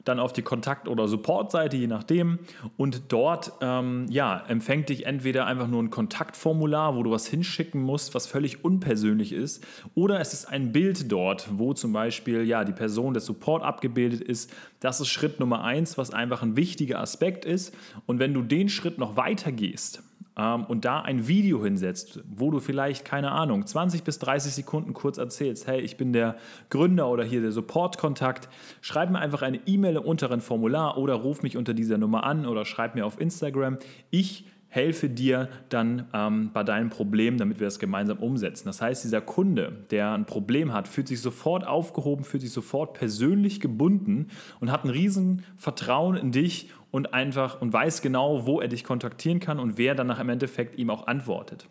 dann 0.06 0.20
auf 0.20 0.32
die 0.32 0.42
Kontakt- 0.42 0.88
oder 0.88 1.08
Supportseite, 1.08 1.76
je 1.76 1.86
nachdem. 1.86 2.38
Und 2.76 3.12
dort 3.12 3.52
ähm, 3.60 4.06
ja, 4.08 4.44
empfängt 4.48 4.88
dich 4.88 5.04
entweder 5.04 5.46
einfach 5.46 5.66
nur 5.66 5.82
ein 5.82 5.90
Kontaktformular, 5.90 6.96
wo 6.96 7.02
du 7.02 7.10
was 7.10 7.26
hinschicken 7.26 7.82
musst, 7.82 8.14
was 8.14 8.26
völlig 8.26 8.64
unpersönlich 8.64 9.32
ist, 9.32 9.64
oder 9.94 10.20
es 10.20 10.32
ist 10.32 10.46
ein 10.46 10.72
Bild 10.72 11.10
dort, 11.10 11.48
wo 11.52 11.74
zum 11.74 11.92
Beispiel 11.92 12.44
ja, 12.44 12.64
die 12.64 12.72
Person 12.72 13.14
des 13.14 13.26
Support 13.26 13.62
abgebildet 13.62 14.20
ist. 14.20 14.52
Das 14.80 15.00
ist 15.00 15.08
Schritt 15.08 15.40
Nummer 15.40 15.64
eins, 15.64 15.98
was 15.98 16.12
einfach 16.12 16.42
ein 16.42 16.56
wichtiger 16.56 17.00
Aspekt 17.00 17.44
ist. 17.44 17.74
Und 18.06 18.18
wenn 18.18 18.32
du 18.34 18.42
den 18.42 18.68
Schritt 18.68 18.98
noch 18.98 19.16
weiter 19.16 19.52
gehst, 19.52 20.02
und 20.36 20.84
da 20.84 21.00
ein 21.00 21.28
Video 21.28 21.64
hinsetzt, 21.64 22.22
wo 22.28 22.50
du 22.50 22.60
vielleicht, 22.60 23.06
keine 23.06 23.32
Ahnung, 23.32 23.66
20 23.66 24.04
bis 24.04 24.18
30 24.18 24.52
Sekunden 24.52 24.92
kurz 24.92 25.16
erzählst, 25.16 25.66
hey, 25.66 25.80
ich 25.80 25.96
bin 25.96 26.12
der 26.12 26.36
Gründer 26.68 27.08
oder 27.08 27.24
hier 27.24 27.40
der 27.40 27.52
Support-Kontakt, 27.52 28.50
schreib 28.82 29.10
mir 29.10 29.18
einfach 29.18 29.40
eine 29.40 29.60
E-Mail 29.66 29.96
im 29.96 30.02
unteren 30.02 30.42
Formular 30.42 30.98
oder 30.98 31.14
ruf 31.14 31.42
mich 31.42 31.56
unter 31.56 31.72
dieser 31.72 31.96
Nummer 31.96 32.24
an 32.24 32.44
oder 32.44 32.66
schreib 32.66 32.94
mir 32.94 33.06
auf 33.06 33.18
Instagram. 33.18 33.78
Ich 34.10 34.44
helfe 34.68 35.08
dir 35.08 35.48
dann 35.70 36.06
ähm, 36.12 36.50
bei 36.52 36.62
deinem 36.62 36.90
Problem, 36.90 37.38
damit 37.38 37.60
wir 37.60 37.66
das 37.66 37.78
gemeinsam 37.78 38.18
umsetzen. 38.18 38.66
Das 38.66 38.82
heißt, 38.82 39.04
dieser 39.04 39.22
Kunde, 39.22 39.86
der 39.90 40.12
ein 40.12 40.26
Problem 40.26 40.74
hat, 40.74 40.86
fühlt 40.86 41.08
sich 41.08 41.22
sofort 41.22 41.66
aufgehoben, 41.66 42.24
fühlt 42.24 42.42
sich 42.42 42.52
sofort 42.52 42.92
persönlich 42.92 43.60
gebunden 43.60 44.28
und 44.60 44.70
hat 44.70 44.84
ein 44.84 44.90
riesen 44.90 45.44
Vertrauen 45.56 46.14
in 46.16 46.30
dich 46.30 46.68
und 46.96 47.12
einfach 47.12 47.60
und 47.60 47.74
weiß 47.74 48.00
genau, 48.00 48.46
wo 48.46 48.58
er 48.58 48.68
dich 48.68 48.82
kontaktieren 48.82 49.38
kann 49.38 49.60
und 49.60 49.76
wer 49.76 49.94
dann 49.94 50.06
nach 50.06 50.18
im 50.18 50.30
Endeffekt 50.30 50.78
ihm 50.78 50.88
auch 50.88 51.06
antwortet. 51.06 51.68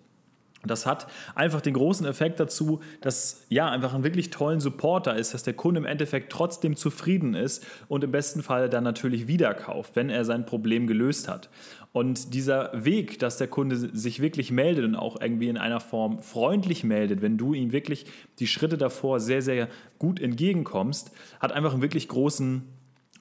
Das 0.63 0.85
hat 0.85 1.07
einfach 1.33 1.61
den 1.61 1.73
großen 1.73 2.05
Effekt 2.05 2.39
dazu, 2.39 2.79
dass 3.01 3.43
ja 3.49 3.67
einfach 3.67 3.95
ein 3.95 4.03
wirklich 4.03 4.29
tollen 4.29 4.59
Support 4.59 5.07
da 5.07 5.13
ist, 5.13 5.33
dass 5.33 5.41
der 5.41 5.55
Kunde 5.55 5.79
im 5.79 5.85
Endeffekt 5.85 6.31
trotzdem 6.31 6.75
zufrieden 6.75 7.33
ist 7.33 7.65
und 7.87 8.03
im 8.03 8.11
besten 8.11 8.43
Fall 8.43 8.69
dann 8.69 8.83
natürlich 8.83 9.27
wieder 9.27 9.55
kauft, 9.55 9.95
wenn 9.95 10.11
er 10.11 10.25
sein 10.25 10.45
Problem 10.45 10.85
gelöst 10.85 11.27
hat. 11.27 11.49
Und 11.91 12.35
dieser 12.35 12.85
Weg, 12.85 13.17
dass 13.17 13.37
der 13.37 13.47
Kunde 13.47 13.77
sich 13.77 14.21
wirklich 14.21 14.51
meldet 14.51 14.85
und 14.85 14.95
auch 14.95 15.19
irgendwie 15.19 15.49
in 15.49 15.57
einer 15.57 15.79
Form 15.79 16.21
freundlich 16.21 16.83
meldet, 16.83 17.23
wenn 17.23 17.39
du 17.39 17.55
ihm 17.55 17.71
wirklich 17.71 18.05
die 18.37 18.47
Schritte 18.47 18.77
davor 18.77 19.19
sehr, 19.19 19.41
sehr 19.41 19.69
gut 19.97 20.19
entgegenkommst, 20.19 21.11
hat 21.39 21.51
einfach 21.51 21.73
einen 21.73 21.81
wirklich 21.81 22.07
großen 22.09 22.63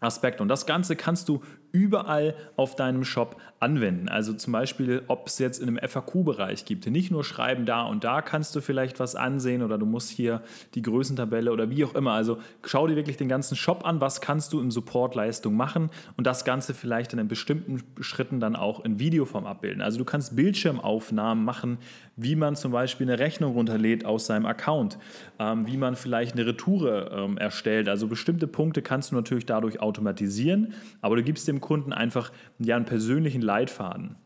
Aspekt. 0.00 0.40
Und 0.40 0.48
das 0.48 0.66
Ganze 0.66 0.96
kannst 0.96 1.28
du 1.28 1.40
überall 1.74 2.34
auf 2.56 2.76
deinem 2.76 3.04
Shop 3.04 3.36
anwenden. 3.58 4.08
Also 4.08 4.32
zum 4.32 4.52
Beispiel, 4.52 5.02
ob 5.08 5.26
es 5.26 5.38
jetzt 5.38 5.60
in 5.60 5.68
einem 5.68 5.78
FAQ-Bereich 5.88 6.64
gibt. 6.64 6.86
Nicht 6.86 7.10
nur 7.10 7.24
schreiben, 7.24 7.66
da 7.66 7.82
und 7.82 8.04
da 8.04 8.22
kannst 8.22 8.54
du 8.54 8.60
vielleicht 8.60 9.00
was 9.00 9.16
ansehen 9.16 9.60
oder 9.62 9.76
du 9.76 9.84
musst 9.84 10.10
hier 10.10 10.42
die 10.74 10.82
Größentabelle 10.82 11.50
oder 11.50 11.70
wie 11.70 11.84
auch 11.84 11.94
immer. 11.94 12.12
Also 12.12 12.38
schau 12.64 12.86
dir 12.86 12.94
wirklich 12.94 13.16
den 13.16 13.28
ganzen 13.28 13.56
Shop 13.56 13.84
an, 13.84 14.00
was 14.00 14.20
kannst 14.20 14.52
du 14.52 14.60
in 14.60 14.70
Supportleistung 14.70 15.56
machen 15.56 15.90
und 16.16 16.26
das 16.26 16.44
Ganze 16.44 16.74
vielleicht 16.74 17.12
in 17.12 17.26
bestimmten 17.26 17.82
Schritten 18.00 18.38
dann 18.38 18.54
auch 18.54 18.84
in 18.84 19.00
Videoform 19.00 19.44
abbilden. 19.46 19.82
Also 19.82 19.98
du 19.98 20.04
kannst 20.04 20.36
Bildschirmaufnahmen 20.36 21.44
machen, 21.44 21.78
wie 22.16 22.36
man 22.36 22.54
zum 22.54 22.70
Beispiel 22.70 23.10
eine 23.10 23.18
Rechnung 23.18 23.54
runterlädt 23.54 24.04
aus 24.04 24.26
seinem 24.26 24.46
Account, 24.46 24.98
ähm, 25.40 25.66
wie 25.66 25.76
man 25.76 25.96
vielleicht 25.96 26.34
eine 26.34 26.46
Retoure 26.46 27.10
ähm, 27.12 27.38
erstellt. 27.38 27.88
Also 27.88 28.06
bestimmte 28.06 28.46
Punkte 28.46 28.82
kannst 28.82 29.10
du 29.10 29.16
natürlich 29.16 29.46
dadurch 29.46 29.80
automatisieren, 29.80 30.74
aber 31.00 31.16
du 31.16 31.24
gibst 31.24 31.48
dem 31.48 31.60
Kunden 31.64 31.92
einfach 31.94 32.30
ja, 32.58 32.76
einen 32.76 32.84
persönlichen 32.84 33.40
Leitfaden. 33.40 34.16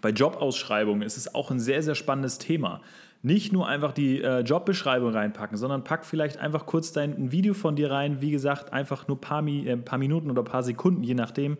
Bei 0.00 0.08
Jobausschreibungen 0.08 1.02
ist 1.02 1.18
es 1.18 1.34
auch 1.34 1.50
ein 1.50 1.60
sehr, 1.60 1.82
sehr 1.82 1.94
spannendes 1.94 2.38
Thema. 2.38 2.80
Nicht 3.22 3.52
nur 3.52 3.68
einfach 3.68 3.92
die 3.92 4.22
äh, 4.22 4.40
Jobbeschreibung 4.40 5.12
reinpacken, 5.12 5.58
sondern 5.58 5.84
pack 5.84 6.06
vielleicht 6.06 6.38
einfach 6.38 6.66
kurz 6.66 6.92
dein 6.92 7.14
ein 7.14 7.32
Video 7.32 7.52
von 7.52 7.76
dir 7.76 7.90
rein, 7.90 8.20
wie 8.22 8.30
gesagt, 8.30 8.72
einfach 8.72 9.08
nur 9.08 9.18
ein 9.18 9.20
paar, 9.20 9.46
äh, 9.46 9.76
paar 9.76 9.98
Minuten 9.98 10.30
oder 10.30 10.42
ein 10.42 10.46
paar 10.46 10.62
Sekunden, 10.62 11.02
je 11.02 11.14
nachdem, 11.14 11.58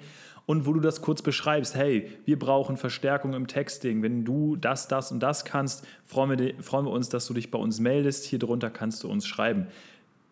und 0.48 0.64
wo 0.64 0.72
du 0.72 0.80
das 0.80 1.02
kurz 1.02 1.20
beschreibst, 1.20 1.74
hey, 1.74 2.10
wir 2.24 2.38
brauchen 2.38 2.78
Verstärkung 2.78 3.34
im 3.34 3.48
Texting. 3.48 4.02
Wenn 4.02 4.24
du 4.24 4.56
das, 4.56 4.88
das 4.88 5.12
und 5.12 5.20
das 5.20 5.44
kannst, 5.44 5.86
freuen 6.06 6.38
wir, 6.38 6.54
freuen 6.62 6.86
wir 6.86 6.90
uns, 6.90 7.10
dass 7.10 7.26
du 7.26 7.34
dich 7.34 7.50
bei 7.50 7.58
uns 7.58 7.80
meldest. 7.80 8.24
Hier 8.24 8.38
drunter 8.38 8.70
kannst 8.70 9.02
du 9.02 9.10
uns 9.10 9.26
schreiben. 9.26 9.66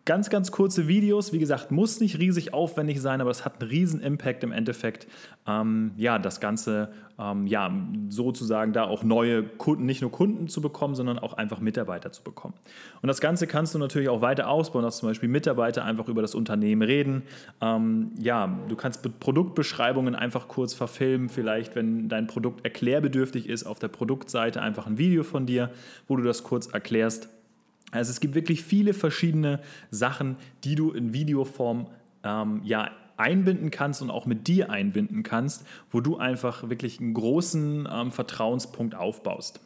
Ganz, 0.07 0.29
ganz 0.29 0.53
kurze 0.53 0.87
Videos, 0.87 1.33
wie 1.33 1.37
gesagt, 1.37 1.69
muss 1.69 1.99
nicht 1.99 2.17
riesig 2.17 2.53
aufwendig 2.53 3.01
sein, 3.01 3.19
aber 3.19 3.29
es 3.29 3.43
hat 3.43 3.59
einen 3.59 3.69
riesen 3.69 3.99
Impact 3.99 4.41
im 4.45 4.53
Endeffekt, 4.53 5.05
ähm, 5.45 5.91
ja, 5.97 6.17
das 6.17 6.39
Ganze, 6.39 6.93
ähm, 7.19 7.45
ja, 7.45 7.69
sozusagen 8.07 8.71
da 8.71 8.85
auch 8.85 9.03
neue 9.03 9.43
Kunden, 9.43 9.85
nicht 9.85 10.01
nur 10.01 10.09
Kunden 10.09 10.47
zu 10.47 10.61
bekommen, 10.61 10.95
sondern 10.95 11.19
auch 11.19 11.33
einfach 11.33 11.59
Mitarbeiter 11.59 12.13
zu 12.13 12.23
bekommen. 12.23 12.53
Und 13.01 13.07
das 13.07 13.19
Ganze 13.19 13.47
kannst 13.47 13.75
du 13.75 13.79
natürlich 13.79 14.07
auch 14.07 14.21
weiter 14.21 14.47
ausbauen, 14.47 14.85
dass 14.85 14.99
zum 14.99 15.09
Beispiel 15.09 15.27
Mitarbeiter 15.27 15.83
einfach 15.83 16.07
über 16.07 16.21
das 16.21 16.35
Unternehmen 16.35 16.83
reden. 16.83 17.23
Ähm, 17.59 18.13
ja, 18.17 18.57
du 18.69 18.77
kannst 18.77 19.19
Produktbeschreibungen 19.19 20.15
einfach 20.15 20.47
kurz 20.47 20.73
verfilmen, 20.73 21.27
vielleicht, 21.27 21.75
wenn 21.75 22.07
dein 22.07 22.27
Produkt 22.27 22.63
erklärbedürftig 22.63 23.49
ist, 23.49 23.65
auf 23.65 23.79
der 23.79 23.89
Produktseite 23.89 24.61
einfach 24.61 24.87
ein 24.87 24.97
Video 24.97 25.23
von 25.23 25.45
dir, 25.45 25.69
wo 26.07 26.15
du 26.15 26.23
das 26.23 26.45
kurz 26.45 26.67
erklärst 26.67 27.27
also 27.91 28.11
es 28.11 28.19
gibt 28.19 28.35
wirklich 28.35 28.63
viele 28.63 28.93
verschiedene 28.93 29.61
Sachen, 29.91 30.35
die 30.63 30.75
du 30.75 30.91
in 30.91 31.13
Videoform 31.13 31.87
ähm, 32.23 32.61
ja, 32.63 32.91
einbinden 33.15 33.71
kannst 33.71 34.01
und 34.01 34.09
auch 34.09 34.25
mit 34.25 34.47
dir 34.47 34.69
einbinden 34.69 35.23
kannst, 35.23 35.65
wo 35.91 36.01
du 36.01 36.17
einfach 36.17 36.69
wirklich 36.69 36.99
einen 36.99 37.13
großen 37.13 37.87
ähm, 37.91 38.11
Vertrauenspunkt 38.11 38.95
aufbaust. 38.95 39.59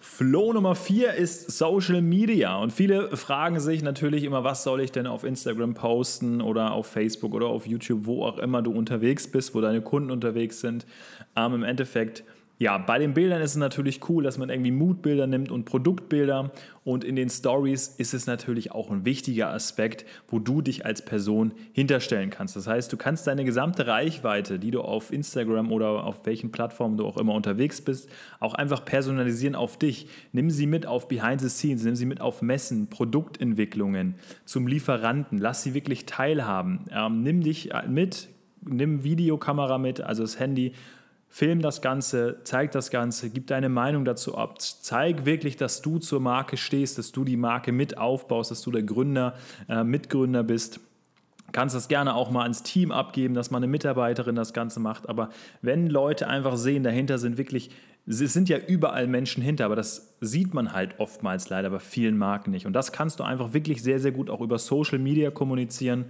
Flow 0.00 0.52
Nummer 0.52 0.76
4 0.76 1.14
ist 1.14 1.50
Social 1.50 2.00
Media 2.02 2.56
und 2.56 2.72
viele 2.72 3.16
fragen 3.16 3.58
sich 3.58 3.82
natürlich 3.82 4.22
immer, 4.22 4.44
was 4.44 4.62
soll 4.62 4.80
ich 4.80 4.92
denn 4.92 5.08
auf 5.08 5.24
Instagram 5.24 5.74
posten 5.74 6.40
oder 6.40 6.70
auf 6.70 6.86
Facebook 6.86 7.34
oder 7.34 7.46
auf 7.46 7.66
YouTube, 7.66 8.06
wo 8.06 8.24
auch 8.24 8.38
immer 8.38 8.62
du 8.62 8.70
unterwegs 8.70 9.26
bist, 9.26 9.56
wo 9.56 9.60
deine 9.60 9.82
Kunden 9.82 10.12
unterwegs 10.12 10.60
sind. 10.60 10.86
Ähm, 11.34 11.54
Im 11.54 11.62
Endeffekt 11.64 12.22
ja, 12.60 12.76
bei 12.76 12.98
den 12.98 13.14
Bildern 13.14 13.40
ist 13.40 13.52
es 13.52 13.56
natürlich 13.56 14.08
cool, 14.08 14.24
dass 14.24 14.36
man 14.36 14.50
irgendwie 14.50 14.72
Moodbilder 14.72 15.28
nimmt 15.28 15.52
und 15.52 15.64
Produktbilder. 15.64 16.50
Und 16.82 17.04
in 17.04 17.14
den 17.14 17.30
Stories 17.30 17.94
ist 17.98 18.14
es 18.14 18.26
natürlich 18.26 18.72
auch 18.72 18.90
ein 18.90 19.04
wichtiger 19.04 19.52
Aspekt, 19.52 20.04
wo 20.26 20.40
du 20.40 20.60
dich 20.60 20.84
als 20.84 21.04
Person 21.04 21.52
hinterstellen 21.72 22.30
kannst. 22.30 22.56
Das 22.56 22.66
heißt, 22.66 22.92
du 22.92 22.96
kannst 22.96 23.28
deine 23.28 23.44
gesamte 23.44 23.86
Reichweite, 23.86 24.58
die 24.58 24.72
du 24.72 24.80
auf 24.80 25.12
Instagram 25.12 25.70
oder 25.70 26.02
auf 26.02 26.26
welchen 26.26 26.50
Plattformen 26.50 26.96
du 26.96 27.06
auch 27.06 27.16
immer 27.16 27.34
unterwegs 27.34 27.80
bist, 27.80 28.10
auch 28.40 28.54
einfach 28.54 28.84
personalisieren 28.84 29.54
auf 29.54 29.78
dich. 29.78 30.08
Nimm 30.32 30.50
sie 30.50 30.66
mit 30.66 30.84
auf 30.84 31.06
Behind 31.06 31.40
the 31.40 31.48
Scenes, 31.48 31.84
nimm 31.84 31.94
sie 31.94 32.06
mit 32.06 32.20
auf 32.20 32.42
Messen, 32.42 32.88
Produktentwicklungen, 32.90 34.16
zum 34.44 34.66
Lieferanten. 34.66 35.38
Lass 35.38 35.62
sie 35.62 35.74
wirklich 35.74 36.06
teilhaben. 36.06 36.86
Ähm, 36.90 37.22
nimm 37.22 37.40
dich 37.40 37.70
mit, 37.88 38.28
nimm 38.66 39.04
Videokamera 39.04 39.78
mit, 39.78 40.00
also 40.00 40.22
das 40.22 40.40
Handy 40.40 40.72
Film 41.28 41.60
das 41.60 41.82
Ganze, 41.82 42.40
zeig 42.44 42.72
das 42.72 42.90
Ganze, 42.90 43.30
gib 43.30 43.46
deine 43.48 43.68
Meinung 43.68 44.04
dazu 44.04 44.36
ab. 44.36 44.60
Zeig 44.60 45.26
wirklich, 45.26 45.56
dass 45.56 45.82
du 45.82 45.98
zur 45.98 46.20
Marke 46.20 46.56
stehst, 46.56 46.98
dass 46.98 47.12
du 47.12 47.24
die 47.24 47.36
Marke 47.36 47.70
mit 47.70 47.98
aufbaust, 47.98 48.50
dass 48.50 48.62
du 48.62 48.70
der 48.70 48.82
Gründer, 48.82 49.34
äh, 49.68 49.84
Mitgründer 49.84 50.42
bist. 50.42 50.80
Kannst 51.52 51.74
das 51.74 51.88
gerne 51.88 52.14
auch 52.14 52.30
mal 52.30 52.42
ans 52.42 52.62
Team 52.62 52.92
abgeben, 52.92 53.34
dass 53.34 53.50
mal 53.50 53.58
eine 53.58 53.68
Mitarbeiterin 53.68 54.34
das 54.34 54.52
Ganze 54.52 54.80
macht. 54.80 55.08
Aber 55.08 55.30
wenn 55.62 55.88
Leute 55.88 56.28
einfach 56.28 56.56
sehen, 56.56 56.82
dahinter 56.82 57.18
sind 57.18 57.38
wirklich 57.38 57.70
es 58.08 58.32
sind 58.32 58.48
ja 58.48 58.56
überall 58.56 59.06
Menschen 59.06 59.42
hinter, 59.42 59.66
aber 59.66 59.76
das 59.76 60.14
sieht 60.20 60.54
man 60.54 60.72
halt 60.72 60.98
oftmals 60.98 61.50
leider 61.50 61.68
bei 61.68 61.78
vielen 61.78 62.16
Marken 62.16 62.50
nicht. 62.50 62.66
Und 62.66 62.72
das 62.72 62.90
kannst 62.90 63.20
du 63.20 63.24
einfach 63.24 63.52
wirklich 63.52 63.82
sehr, 63.82 64.00
sehr 64.00 64.12
gut 64.12 64.30
auch 64.30 64.40
über 64.40 64.58
Social 64.58 64.98
Media 64.98 65.30
kommunizieren. 65.30 66.06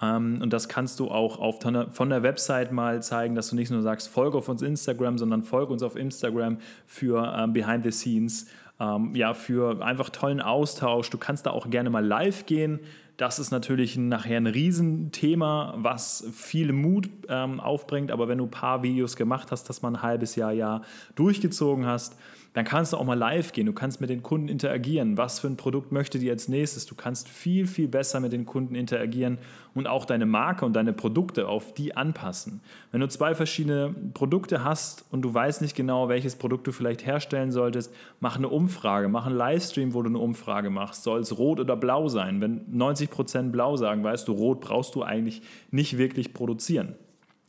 Ähm, 0.00 0.38
und 0.40 0.52
das 0.54 0.68
kannst 0.68 0.98
du 0.98 1.10
auch 1.10 1.38
auf, 1.38 1.58
von 1.90 2.08
der 2.08 2.22
Website 2.22 2.72
mal 2.72 3.02
zeigen, 3.02 3.34
dass 3.34 3.50
du 3.50 3.56
nicht 3.56 3.70
nur 3.70 3.82
sagst, 3.82 4.08
folge 4.08 4.38
auf 4.38 4.48
uns 4.48 4.62
Instagram, 4.62 5.18
sondern 5.18 5.42
folge 5.42 5.74
uns 5.74 5.82
auf 5.82 5.94
Instagram 5.94 6.56
für 6.86 7.34
ähm, 7.36 7.52
Behind 7.52 7.84
the 7.84 7.92
Scenes, 7.92 8.46
ähm, 8.80 9.14
ja, 9.14 9.34
für 9.34 9.84
einfach 9.84 10.08
tollen 10.08 10.40
Austausch. 10.40 11.10
Du 11.10 11.18
kannst 11.18 11.44
da 11.44 11.50
auch 11.50 11.68
gerne 11.68 11.90
mal 11.90 12.04
live 12.04 12.46
gehen. 12.46 12.80
Das 13.16 13.38
ist 13.38 13.50
natürlich 13.50 13.96
nachher 13.96 14.38
ein 14.38 14.46
Riesenthema, 14.46 15.74
was 15.76 16.26
viel 16.34 16.72
Mut 16.72 17.10
ähm, 17.28 17.60
aufbringt. 17.60 18.10
Aber 18.10 18.28
wenn 18.28 18.38
du 18.38 18.44
ein 18.44 18.50
paar 18.50 18.82
Videos 18.82 19.16
gemacht 19.16 19.50
hast, 19.50 19.68
dass 19.68 19.82
man 19.82 19.96
ein 19.96 20.02
halbes 20.02 20.34
Jahr, 20.34 20.52
Jahr 20.52 20.82
durchgezogen 21.14 21.86
hast, 21.86 22.16
dann 22.54 22.66
kannst 22.66 22.92
du 22.92 22.98
auch 22.98 23.04
mal 23.04 23.18
live 23.18 23.52
gehen. 23.52 23.66
Du 23.66 23.72
kannst 23.72 24.00
mit 24.00 24.10
den 24.10 24.22
Kunden 24.22 24.48
interagieren. 24.48 25.16
Was 25.16 25.40
für 25.40 25.46
ein 25.46 25.56
Produkt 25.56 25.90
möchte 25.90 26.18
die 26.18 26.30
als 26.30 26.48
nächstes? 26.48 26.84
Du 26.84 26.94
kannst 26.94 27.28
viel, 27.28 27.66
viel 27.66 27.88
besser 27.88 28.20
mit 28.20 28.32
den 28.32 28.44
Kunden 28.44 28.74
interagieren 28.74 29.38
und 29.74 29.86
auch 29.86 30.04
deine 30.04 30.26
Marke 30.26 30.66
und 30.66 30.74
deine 30.74 30.92
Produkte 30.92 31.48
auf 31.48 31.72
die 31.72 31.96
anpassen. 31.96 32.60
Wenn 32.90 33.00
du 33.00 33.08
zwei 33.08 33.34
verschiedene 33.34 33.94
Produkte 34.12 34.64
hast 34.64 35.06
und 35.10 35.22
du 35.22 35.32
weißt 35.32 35.62
nicht 35.62 35.74
genau, 35.74 36.10
welches 36.10 36.36
Produkt 36.36 36.66
du 36.66 36.72
vielleicht 36.72 37.06
herstellen 37.06 37.52
solltest, 37.52 37.92
mach 38.20 38.36
eine 38.36 38.48
Umfrage, 38.48 39.08
mach 39.08 39.26
einen 39.26 39.36
Livestream, 39.36 39.94
wo 39.94 40.02
du 40.02 40.10
eine 40.10 40.18
Umfrage 40.18 40.68
machst. 40.68 41.04
Soll 41.04 41.20
es 41.20 41.38
rot 41.38 41.58
oder 41.58 41.76
blau 41.76 42.08
sein? 42.08 42.42
Wenn 42.42 42.66
90% 42.70 43.50
blau 43.50 43.78
sagen, 43.78 44.04
weißt 44.04 44.28
du, 44.28 44.32
rot 44.32 44.60
brauchst 44.60 44.94
du 44.94 45.02
eigentlich 45.02 45.40
nicht 45.70 45.96
wirklich 45.96 46.34
produzieren. 46.34 46.96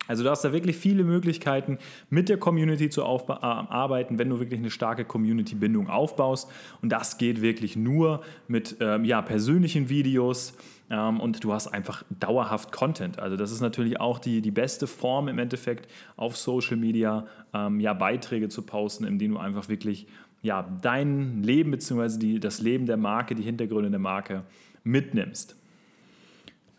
Also 0.07 0.23
du 0.23 0.29
hast 0.29 0.43
da 0.43 0.51
wirklich 0.51 0.77
viele 0.77 1.03
Möglichkeiten, 1.03 1.77
mit 2.09 2.29
der 2.29 2.37
Community 2.37 2.89
zu 2.89 3.01
äh, 3.01 3.05
arbeiten, 3.05 4.19
wenn 4.19 4.29
du 4.29 4.39
wirklich 4.39 4.59
eine 4.59 4.71
starke 4.71 5.05
Community-Bindung 5.05 5.89
aufbaust. 5.89 6.49
Und 6.81 6.89
das 6.89 7.17
geht 7.17 7.41
wirklich 7.41 7.75
nur 7.75 8.21
mit 8.47 8.77
ähm, 8.79 9.05
ja, 9.05 9.21
persönlichen 9.21 9.89
Videos 9.89 10.55
ähm, 10.89 11.19
und 11.19 11.43
du 11.43 11.53
hast 11.53 11.67
einfach 11.67 12.03
dauerhaft 12.09 12.71
Content. 12.71 13.19
Also 13.19 13.37
das 13.37 13.51
ist 13.51 13.61
natürlich 13.61 13.99
auch 13.99 14.19
die, 14.19 14.41
die 14.41 14.51
beste 14.51 14.87
Form 14.87 15.27
im 15.27 15.39
Endeffekt 15.39 15.89
auf 16.17 16.37
Social 16.37 16.77
Media, 16.77 17.25
ähm, 17.53 17.79
ja, 17.79 17.93
Beiträge 17.93 18.49
zu 18.49 18.61
posten, 18.63 19.05
in 19.05 19.19
denen 19.19 19.35
du 19.35 19.39
einfach 19.39 19.69
wirklich 19.69 20.07
ja, 20.41 20.69
dein 20.81 21.41
Leben 21.41 21.71
bzw. 21.71 22.37
das 22.39 22.61
Leben 22.61 22.85
der 22.85 22.97
Marke, 22.97 23.33
die 23.33 23.43
Hintergründe 23.43 23.89
der 23.89 23.99
Marke 23.99 24.43
mitnimmst. 24.83 25.55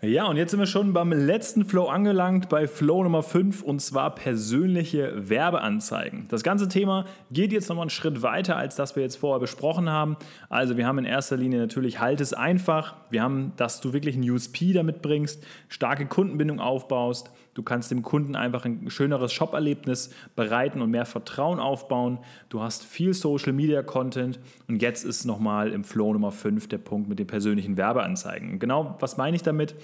Ja, 0.07 0.27
und 0.27 0.37
jetzt 0.37 0.51
sind 0.51 0.61
wir 0.61 0.67
schon 0.67 0.93
beim 0.93 1.13
letzten 1.13 1.65
Flow 1.65 1.87
angelangt, 1.87 2.51
bei 2.51 2.67
Flow 2.67 3.03
Nummer 3.03 3.23
5 3.23 3.63
und 3.63 3.81
zwar 3.81 4.15
persönliche 4.15 5.31
Werbeanzeigen. 5.31 6.27
Das 6.29 6.43
ganze 6.43 6.69
Thema 6.69 7.07
geht 7.31 7.53
jetzt 7.53 7.71
nochmal 7.71 7.85
einen 7.85 7.91
Schritt 7.91 8.21
weiter, 8.21 8.57
als 8.57 8.77
das 8.77 8.97
wir 8.97 9.03
jetzt 9.03 9.17
vorher 9.17 9.41
besprochen 9.41 9.89
haben. 9.89 10.17
Also 10.51 10.77
wir 10.77 10.87
haben 10.87 10.99
in 10.99 11.07
erster 11.07 11.39
Linie 11.39 11.59
natürlich 11.59 12.01
halt 12.01 12.21
es 12.21 12.35
einfach. 12.35 12.97
Wir 13.09 13.23
haben, 13.23 13.53
dass 13.57 13.81
du 13.81 13.95
wirklich 13.95 14.15
ein 14.15 14.29
USP 14.29 14.75
damit 14.75 15.01
bringst, 15.01 15.43
starke 15.69 16.05
Kundenbindung 16.05 16.61
aufbaust, 16.61 17.31
Du 17.55 17.63
kannst 17.63 17.91
dem 17.91 18.03
Kunden 18.03 18.37
einfach 18.37 18.65
ein 18.65 18.91
schöneres 18.91 19.33
Shop-Erlebnis 19.33 20.11
bereiten 20.35 20.83
und 20.83 20.91
mehr 20.91 21.07
Vertrauen 21.07 21.61
aufbauen. 21.61 22.19
Du 22.49 22.61
hast 22.61 22.85
viel 22.85 23.15
Social-Media-Content 23.15 24.41
und 24.69 24.83
jetzt 24.83 25.05
ist 25.05 25.25
nochmal 25.25 25.73
im 25.73 25.85
Flow 25.85 26.13
Nummer 26.13 26.33
5 26.33 26.69
der 26.69 26.79
Punkt 26.79 27.09
mit 27.09 27.19
den 27.19 27.29
persönlichen 27.29 27.77
Werbeanzeigen. 27.77 28.59
Genau, 28.59 28.97
was 28.99 29.17
meine 29.17 29.37
ich 29.37 29.43
damit? 29.43 29.77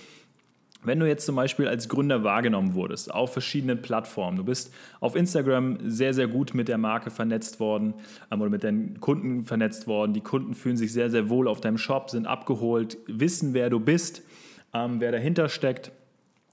Wenn 0.83 0.99
du 0.99 1.07
jetzt 1.07 1.27
zum 1.27 1.37
Beispiel 1.37 1.69
als 1.69 1.91
Gründer 1.91 2.25
wahrgenommen 2.25 2.75
wurdest 2.75 3.12
auf 3.12 3.35
verschiedenen 3.35 3.83
Plattformen, 3.83 4.39
du 4.39 4.45
bist 4.45 4.73
auf 5.00 5.15
Instagram 5.15 5.77
sehr, 5.85 6.15
sehr 6.15 6.27
gut 6.27 6.55
mit 6.55 6.69
der 6.69 6.79
Marke 6.79 7.11
vernetzt 7.11 7.61
worden 7.61 7.93
ähm, 8.31 8.41
oder 8.41 8.50
mit 8.50 8.65
deinen 8.65 8.99
Kunden 8.99 9.45
vernetzt 9.45 9.87
worden, 9.87 10.15
die 10.15 10.23
Kunden 10.23 10.55
fühlen 10.55 10.79
sich 10.79 10.93
sehr, 10.93 11.11
sehr 11.11 11.29
wohl 11.29 11.49
auf 11.49 11.61
deinem 11.61 11.77
Shop, 11.77 12.09
sind 12.09 12.27
abgeholt, 12.27 12.97
wissen, 13.07 13.53
wer 13.53 13.69
du 13.69 13.79
bist, 13.79 14.23
ähm, 14.73 15.00
wer 15.00 15.12
dahinter 15.12 15.50
steckt 15.50 15.93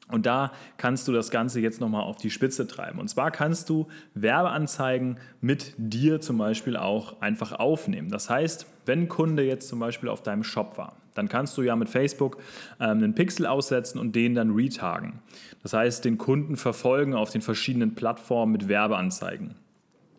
Und 0.09 0.25
da 0.25 0.53
kannst 0.77 1.07
du 1.07 1.11
das 1.11 1.31
Ganze 1.31 1.59
jetzt 1.59 1.81
nochmal 1.81 2.03
auf 2.03 2.17
die 2.17 2.29
Spitze 2.29 2.65
treiben. 2.65 2.99
Und 2.99 3.09
zwar 3.09 3.29
kannst 3.29 3.69
du 3.69 3.87
Werbeanzeigen 4.13 5.17
mit 5.41 5.73
dir 5.77 6.21
zum 6.21 6.37
Beispiel 6.37 6.77
auch 6.77 7.21
einfach 7.21 7.51
aufnehmen. 7.51 8.09
Das 8.09 8.29
heißt, 8.29 8.67
wenn 8.85 9.01
ein 9.01 9.09
Kunde 9.09 9.43
jetzt 9.43 9.67
zum 9.67 9.79
Beispiel 9.79 10.07
auf 10.07 10.23
deinem 10.23 10.43
Shop 10.43 10.77
war, 10.77 10.95
dann 11.13 11.27
kannst 11.27 11.57
du 11.57 11.61
ja 11.61 11.75
mit 11.75 11.89
Facebook 11.89 12.37
ähm, 12.79 12.99
einen 12.99 13.15
Pixel 13.15 13.45
aussetzen 13.45 13.99
und 13.99 14.15
den 14.15 14.33
dann 14.33 14.51
retagen. 14.51 15.19
Das 15.61 15.73
heißt, 15.73 16.05
den 16.05 16.17
Kunden 16.17 16.55
verfolgen 16.55 17.13
auf 17.13 17.31
den 17.31 17.41
verschiedenen 17.41 17.95
Plattformen 17.95 18.53
mit 18.53 18.69
Werbeanzeigen. 18.69 19.55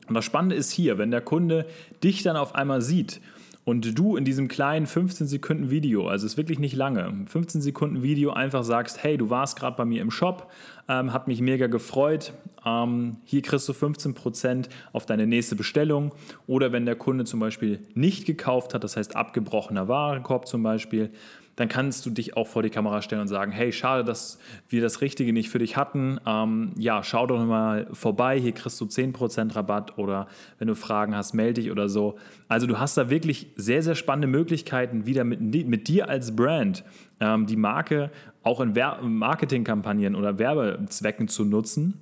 Und 0.06 0.14
das 0.14 0.24
Spannende 0.24 0.56
ist 0.56 0.70
hier, 0.70 0.98
wenn 0.98 1.10
der 1.10 1.20
Kunde 1.20 1.66
dich 2.02 2.22
dann 2.22 2.36
auf 2.36 2.54
einmal 2.54 2.82
sieht 2.82 3.20
und 3.68 3.98
du 3.98 4.16
in 4.16 4.24
diesem 4.24 4.48
kleinen 4.48 4.86
15 4.86 5.26
Sekunden 5.26 5.68
Video, 5.68 6.08
also 6.08 6.24
es 6.24 6.32
ist 6.32 6.36
wirklich 6.38 6.58
nicht 6.58 6.74
lange, 6.74 7.12
15 7.26 7.60
Sekunden 7.60 8.02
Video 8.02 8.30
einfach 8.30 8.64
sagst, 8.64 9.02
hey, 9.04 9.18
du 9.18 9.28
warst 9.28 9.58
gerade 9.58 9.76
bei 9.76 9.84
mir 9.84 10.00
im 10.00 10.10
Shop, 10.10 10.50
ähm, 10.88 11.12
hat 11.12 11.28
mich 11.28 11.42
mega 11.42 11.66
gefreut, 11.66 12.32
ähm, 12.64 13.18
hier 13.24 13.42
kriegst 13.42 13.68
du 13.68 13.74
15% 13.74 14.70
auf 14.94 15.04
deine 15.04 15.26
nächste 15.26 15.54
Bestellung. 15.54 16.14
Oder 16.46 16.72
wenn 16.72 16.86
der 16.86 16.96
Kunde 16.96 17.26
zum 17.26 17.40
Beispiel 17.40 17.80
nicht 17.92 18.24
gekauft 18.24 18.72
hat, 18.72 18.84
das 18.84 18.96
heißt 18.96 19.14
abgebrochener 19.14 19.86
Warenkorb 19.86 20.48
zum 20.48 20.62
Beispiel, 20.62 21.10
dann 21.58 21.68
kannst 21.68 22.06
du 22.06 22.10
dich 22.10 22.36
auch 22.36 22.46
vor 22.46 22.62
die 22.62 22.70
Kamera 22.70 23.02
stellen 23.02 23.22
und 23.22 23.26
sagen, 23.26 23.50
hey, 23.50 23.72
schade, 23.72 24.04
dass 24.04 24.38
wir 24.68 24.80
das 24.80 25.00
Richtige 25.00 25.32
nicht 25.32 25.50
für 25.50 25.58
dich 25.58 25.76
hatten. 25.76 26.20
Ähm, 26.24 26.70
ja, 26.78 27.02
schau 27.02 27.26
doch 27.26 27.44
mal 27.44 27.88
vorbei, 27.92 28.38
hier 28.38 28.52
kriegst 28.52 28.80
du 28.80 28.84
10% 28.84 29.56
Rabatt 29.56 29.98
oder 29.98 30.28
wenn 30.60 30.68
du 30.68 30.76
Fragen 30.76 31.16
hast, 31.16 31.34
melde 31.34 31.60
dich 31.60 31.72
oder 31.72 31.88
so. 31.88 32.16
Also 32.46 32.68
du 32.68 32.78
hast 32.78 32.96
da 32.96 33.10
wirklich 33.10 33.48
sehr, 33.56 33.82
sehr 33.82 33.96
spannende 33.96 34.28
Möglichkeiten, 34.28 35.04
wieder 35.04 35.24
mit, 35.24 35.40
mit 35.40 35.88
dir 35.88 36.08
als 36.08 36.36
Brand 36.36 36.84
ähm, 37.18 37.46
die 37.46 37.56
Marke 37.56 38.12
auch 38.44 38.60
in 38.60 38.72
Marketingkampagnen 39.02 40.14
oder 40.14 40.38
Werbezwecken 40.38 41.26
zu 41.26 41.44
nutzen. 41.44 42.00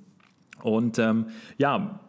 Und 0.61 0.99
ähm, 0.99 1.29
ja, 1.57 1.99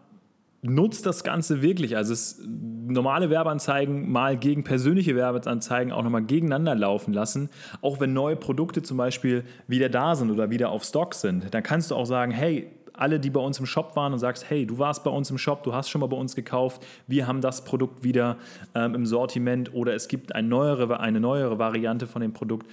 nutzt 0.62 1.06
das 1.06 1.24
Ganze 1.24 1.62
wirklich. 1.62 1.96
Also 1.96 2.12
es, 2.12 2.42
normale 2.46 3.30
Werbeanzeigen 3.30 4.10
mal 4.10 4.36
gegen 4.36 4.64
persönliche 4.64 5.14
Werbeanzeigen 5.14 5.92
auch 5.92 6.02
nochmal 6.02 6.22
gegeneinander 6.22 6.74
laufen 6.74 7.12
lassen. 7.12 7.50
Auch 7.80 8.00
wenn 8.00 8.12
neue 8.12 8.36
Produkte 8.36 8.82
zum 8.82 8.96
Beispiel 8.96 9.44
wieder 9.66 9.88
da 9.88 10.14
sind 10.14 10.30
oder 10.30 10.50
wieder 10.50 10.70
auf 10.70 10.84
Stock 10.84 11.14
sind, 11.14 11.54
dann 11.54 11.62
kannst 11.62 11.90
du 11.90 11.94
auch 11.94 12.06
sagen, 12.06 12.32
hey, 12.32 12.70
alle, 12.98 13.20
die 13.20 13.30
bei 13.30 13.40
uns 13.40 13.60
im 13.60 13.66
Shop 13.66 13.94
waren 13.94 14.12
und 14.12 14.18
sagst, 14.18 14.50
hey, 14.50 14.66
du 14.66 14.78
warst 14.78 15.04
bei 15.04 15.10
uns 15.10 15.30
im 15.30 15.38
Shop, 15.38 15.62
du 15.62 15.72
hast 15.72 15.88
schon 15.88 16.00
mal 16.00 16.08
bei 16.08 16.16
uns 16.16 16.34
gekauft, 16.34 16.84
wir 17.06 17.28
haben 17.28 17.40
das 17.40 17.64
Produkt 17.64 18.02
wieder 18.02 18.38
ähm, 18.74 18.96
im 18.96 19.06
Sortiment 19.06 19.72
oder 19.72 19.94
es 19.94 20.08
gibt 20.08 20.34
eine 20.34 20.48
neuere, 20.48 20.98
eine 20.98 21.20
neuere 21.20 21.60
Variante 21.60 22.08
von 22.08 22.20
dem 22.20 22.32
Produkt. 22.32 22.68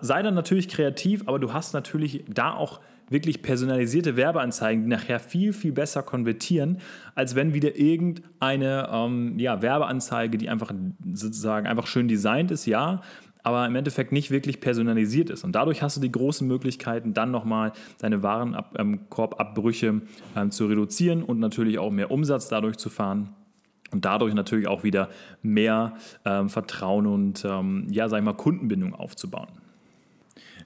Sei 0.00 0.22
dann 0.22 0.34
natürlich 0.34 0.68
kreativ, 0.68 1.22
aber 1.26 1.38
du 1.38 1.52
hast 1.52 1.74
natürlich 1.74 2.24
da 2.28 2.54
auch 2.54 2.80
wirklich 3.10 3.42
personalisierte 3.42 4.16
Werbeanzeigen, 4.16 4.84
die 4.84 4.90
nachher 4.90 5.20
viel, 5.20 5.52
viel 5.52 5.72
besser 5.72 6.02
konvertieren, 6.02 6.78
als 7.14 7.34
wenn 7.34 7.54
wieder 7.54 7.76
irgendeine 7.76 8.88
ähm, 8.92 9.38
ja, 9.38 9.62
Werbeanzeige, 9.62 10.38
die 10.38 10.48
einfach 10.48 10.72
sozusagen 11.12 11.66
einfach 11.66 11.86
schön 11.86 12.08
designt 12.08 12.50
ist, 12.50 12.66
ja, 12.66 13.02
aber 13.42 13.66
im 13.66 13.76
Endeffekt 13.76 14.12
nicht 14.12 14.30
wirklich 14.30 14.60
personalisiert 14.60 15.30
ist. 15.30 15.44
Und 15.44 15.52
dadurch 15.52 15.82
hast 15.82 15.96
du 15.96 16.00
die 16.00 16.12
großen 16.12 16.46
Möglichkeiten, 16.46 17.14
dann 17.14 17.30
nochmal 17.30 17.72
deine 17.98 18.22
Warenkorbabbrüche 18.22 20.02
ähm, 20.36 20.50
zu 20.50 20.66
reduzieren 20.66 21.22
und 21.22 21.38
natürlich 21.38 21.78
auch 21.78 21.90
mehr 21.90 22.10
Umsatz 22.10 22.48
dadurch 22.48 22.76
zu 22.76 22.90
fahren. 22.90 23.30
Und 23.90 24.04
dadurch 24.04 24.34
natürlich 24.34 24.68
auch 24.68 24.84
wieder 24.84 25.08
mehr 25.40 25.94
ähm, 26.26 26.50
Vertrauen 26.50 27.06
und 27.06 27.42
ähm, 27.48 27.86
ja, 27.88 28.10
sag 28.10 28.18
ich 28.18 28.24
mal, 28.24 28.34
Kundenbindung 28.34 28.94
aufzubauen. 28.94 29.48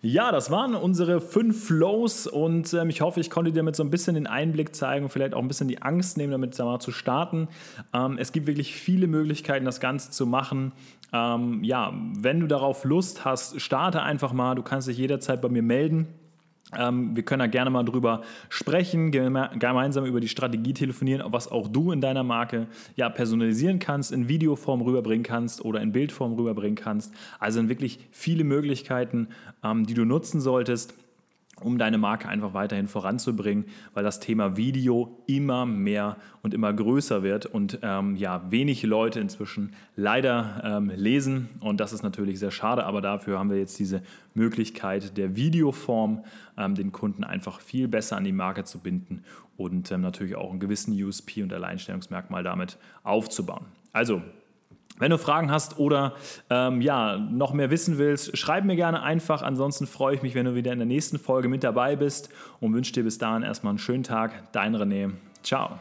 Ja, 0.04 0.32
das 0.32 0.50
waren 0.50 0.74
unsere 0.74 1.20
fünf 1.20 1.66
Flows 1.66 2.26
und 2.26 2.74
ähm, 2.74 2.90
ich 2.90 3.02
hoffe, 3.02 3.20
ich 3.20 3.30
konnte 3.30 3.52
dir 3.52 3.58
damit 3.58 3.76
so 3.76 3.84
ein 3.84 3.90
bisschen 3.90 4.16
den 4.16 4.26
Einblick 4.26 4.74
zeigen 4.74 5.04
und 5.04 5.10
vielleicht 5.10 5.32
auch 5.32 5.40
ein 5.40 5.46
bisschen 5.46 5.68
die 5.68 5.80
Angst 5.80 6.16
nehmen, 6.16 6.32
damit 6.32 6.58
mal, 6.58 6.80
zu 6.80 6.90
starten. 6.90 7.46
Ähm, 7.94 8.18
es 8.18 8.32
gibt 8.32 8.48
wirklich 8.48 8.74
viele 8.74 9.06
Möglichkeiten, 9.06 9.64
das 9.64 9.78
Ganze 9.78 10.10
zu 10.10 10.26
machen. 10.26 10.72
Ähm, 11.12 11.62
ja, 11.62 11.92
wenn 12.18 12.40
du 12.40 12.48
darauf 12.48 12.82
Lust 12.82 13.24
hast, 13.24 13.60
starte 13.60 14.02
einfach 14.02 14.32
mal. 14.32 14.56
Du 14.56 14.62
kannst 14.62 14.88
dich 14.88 14.98
jederzeit 14.98 15.40
bei 15.40 15.48
mir 15.48 15.62
melden. 15.62 16.08
Ähm, 16.76 17.14
wir 17.16 17.22
können 17.22 17.40
da 17.40 17.46
gerne 17.46 17.70
mal 17.70 17.84
drüber 17.84 18.22
sprechen, 18.48 19.10
gemeinsam 19.10 20.04
über 20.04 20.20
die 20.20 20.28
Strategie 20.28 20.72
telefonieren, 20.72 21.22
was 21.32 21.50
auch 21.50 21.68
du 21.68 21.92
in 21.92 22.00
deiner 22.00 22.22
Marke 22.22 22.66
ja, 22.96 23.08
personalisieren 23.08 23.78
kannst, 23.78 24.12
in 24.12 24.28
Videoform 24.28 24.82
rüberbringen 24.82 25.24
kannst 25.24 25.64
oder 25.64 25.80
in 25.80 25.92
Bildform 25.92 26.34
rüberbringen 26.34 26.76
kannst. 26.76 27.12
Also 27.38 27.60
sind 27.60 27.68
wirklich 27.68 27.98
viele 28.10 28.44
Möglichkeiten, 28.44 29.28
ähm, 29.62 29.86
die 29.86 29.94
du 29.94 30.04
nutzen 30.04 30.40
solltest 30.40 30.94
um 31.64 31.78
deine 31.78 31.98
Marke 31.98 32.28
einfach 32.28 32.54
weiterhin 32.54 32.88
voranzubringen, 32.88 33.66
weil 33.94 34.04
das 34.04 34.20
Thema 34.20 34.56
Video 34.56 35.22
immer 35.26 35.66
mehr 35.66 36.16
und 36.42 36.54
immer 36.54 36.72
größer 36.72 37.22
wird 37.22 37.46
und 37.46 37.78
ähm, 37.82 38.16
ja, 38.16 38.42
wenig 38.50 38.82
Leute 38.82 39.20
inzwischen 39.20 39.72
leider 39.96 40.62
ähm, 40.64 40.92
lesen 40.94 41.48
und 41.60 41.80
das 41.80 41.92
ist 41.92 42.02
natürlich 42.02 42.38
sehr 42.38 42.50
schade, 42.50 42.84
aber 42.84 43.00
dafür 43.00 43.38
haben 43.38 43.50
wir 43.50 43.58
jetzt 43.58 43.78
diese 43.78 44.02
Möglichkeit 44.34 45.16
der 45.16 45.36
Videoform, 45.36 46.24
ähm, 46.56 46.74
den 46.74 46.92
Kunden 46.92 47.24
einfach 47.24 47.60
viel 47.60 47.88
besser 47.88 48.16
an 48.16 48.24
die 48.24 48.32
Marke 48.32 48.64
zu 48.64 48.80
binden 48.80 49.24
und 49.56 49.90
ähm, 49.92 50.00
natürlich 50.00 50.36
auch 50.36 50.50
einen 50.50 50.60
gewissen 50.60 50.92
USP 51.02 51.42
und 51.42 51.52
Alleinstellungsmerkmal 51.52 52.42
damit 52.42 52.78
aufzubauen. 53.02 53.66
Also 53.92 54.22
wenn 55.02 55.10
du 55.10 55.18
Fragen 55.18 55.50
hast 55.50 55.80
oder 55.80 56.12
ähm, 56.48 56.80
ja, 56.80 57.18
noch 57.18 57.52
mehr 57.52 57.70
wissen 57.70 57.98
willst, 57.98 58.38
schreib 58.38 58.64
mir 58.64 58.76
gerne 58.76 59.02
einfach. 59.02 59.42
Ansonsten 59.42 59.88
freue 59.88 60.14
ich 60.14 60.22
mich, 60.22 60.36
wenn 60.36 60.46
du 60.46 60.54
wieder 60.54 60.72
in 60.72 60.78
der 60.78 60.86
nächsten 60.86 61.18
Folge 61.18 61.48
mit 61.48 61.64
dabei 61.64 61.96
bist 61.96 62.28
und 62.60 62.72
wünsche 62.72 62.92
dir 62.92 63.02
bis 63.02 63.18
dahin 63.18 63.42
erstmal 63.42 63.72
einen 63.72 63.78
schönen 63.78 64.04
Tag. 64.04 64.52
Dein 64.52 64.76
René. 64.76 65.10
Ciao. 65.42 65.80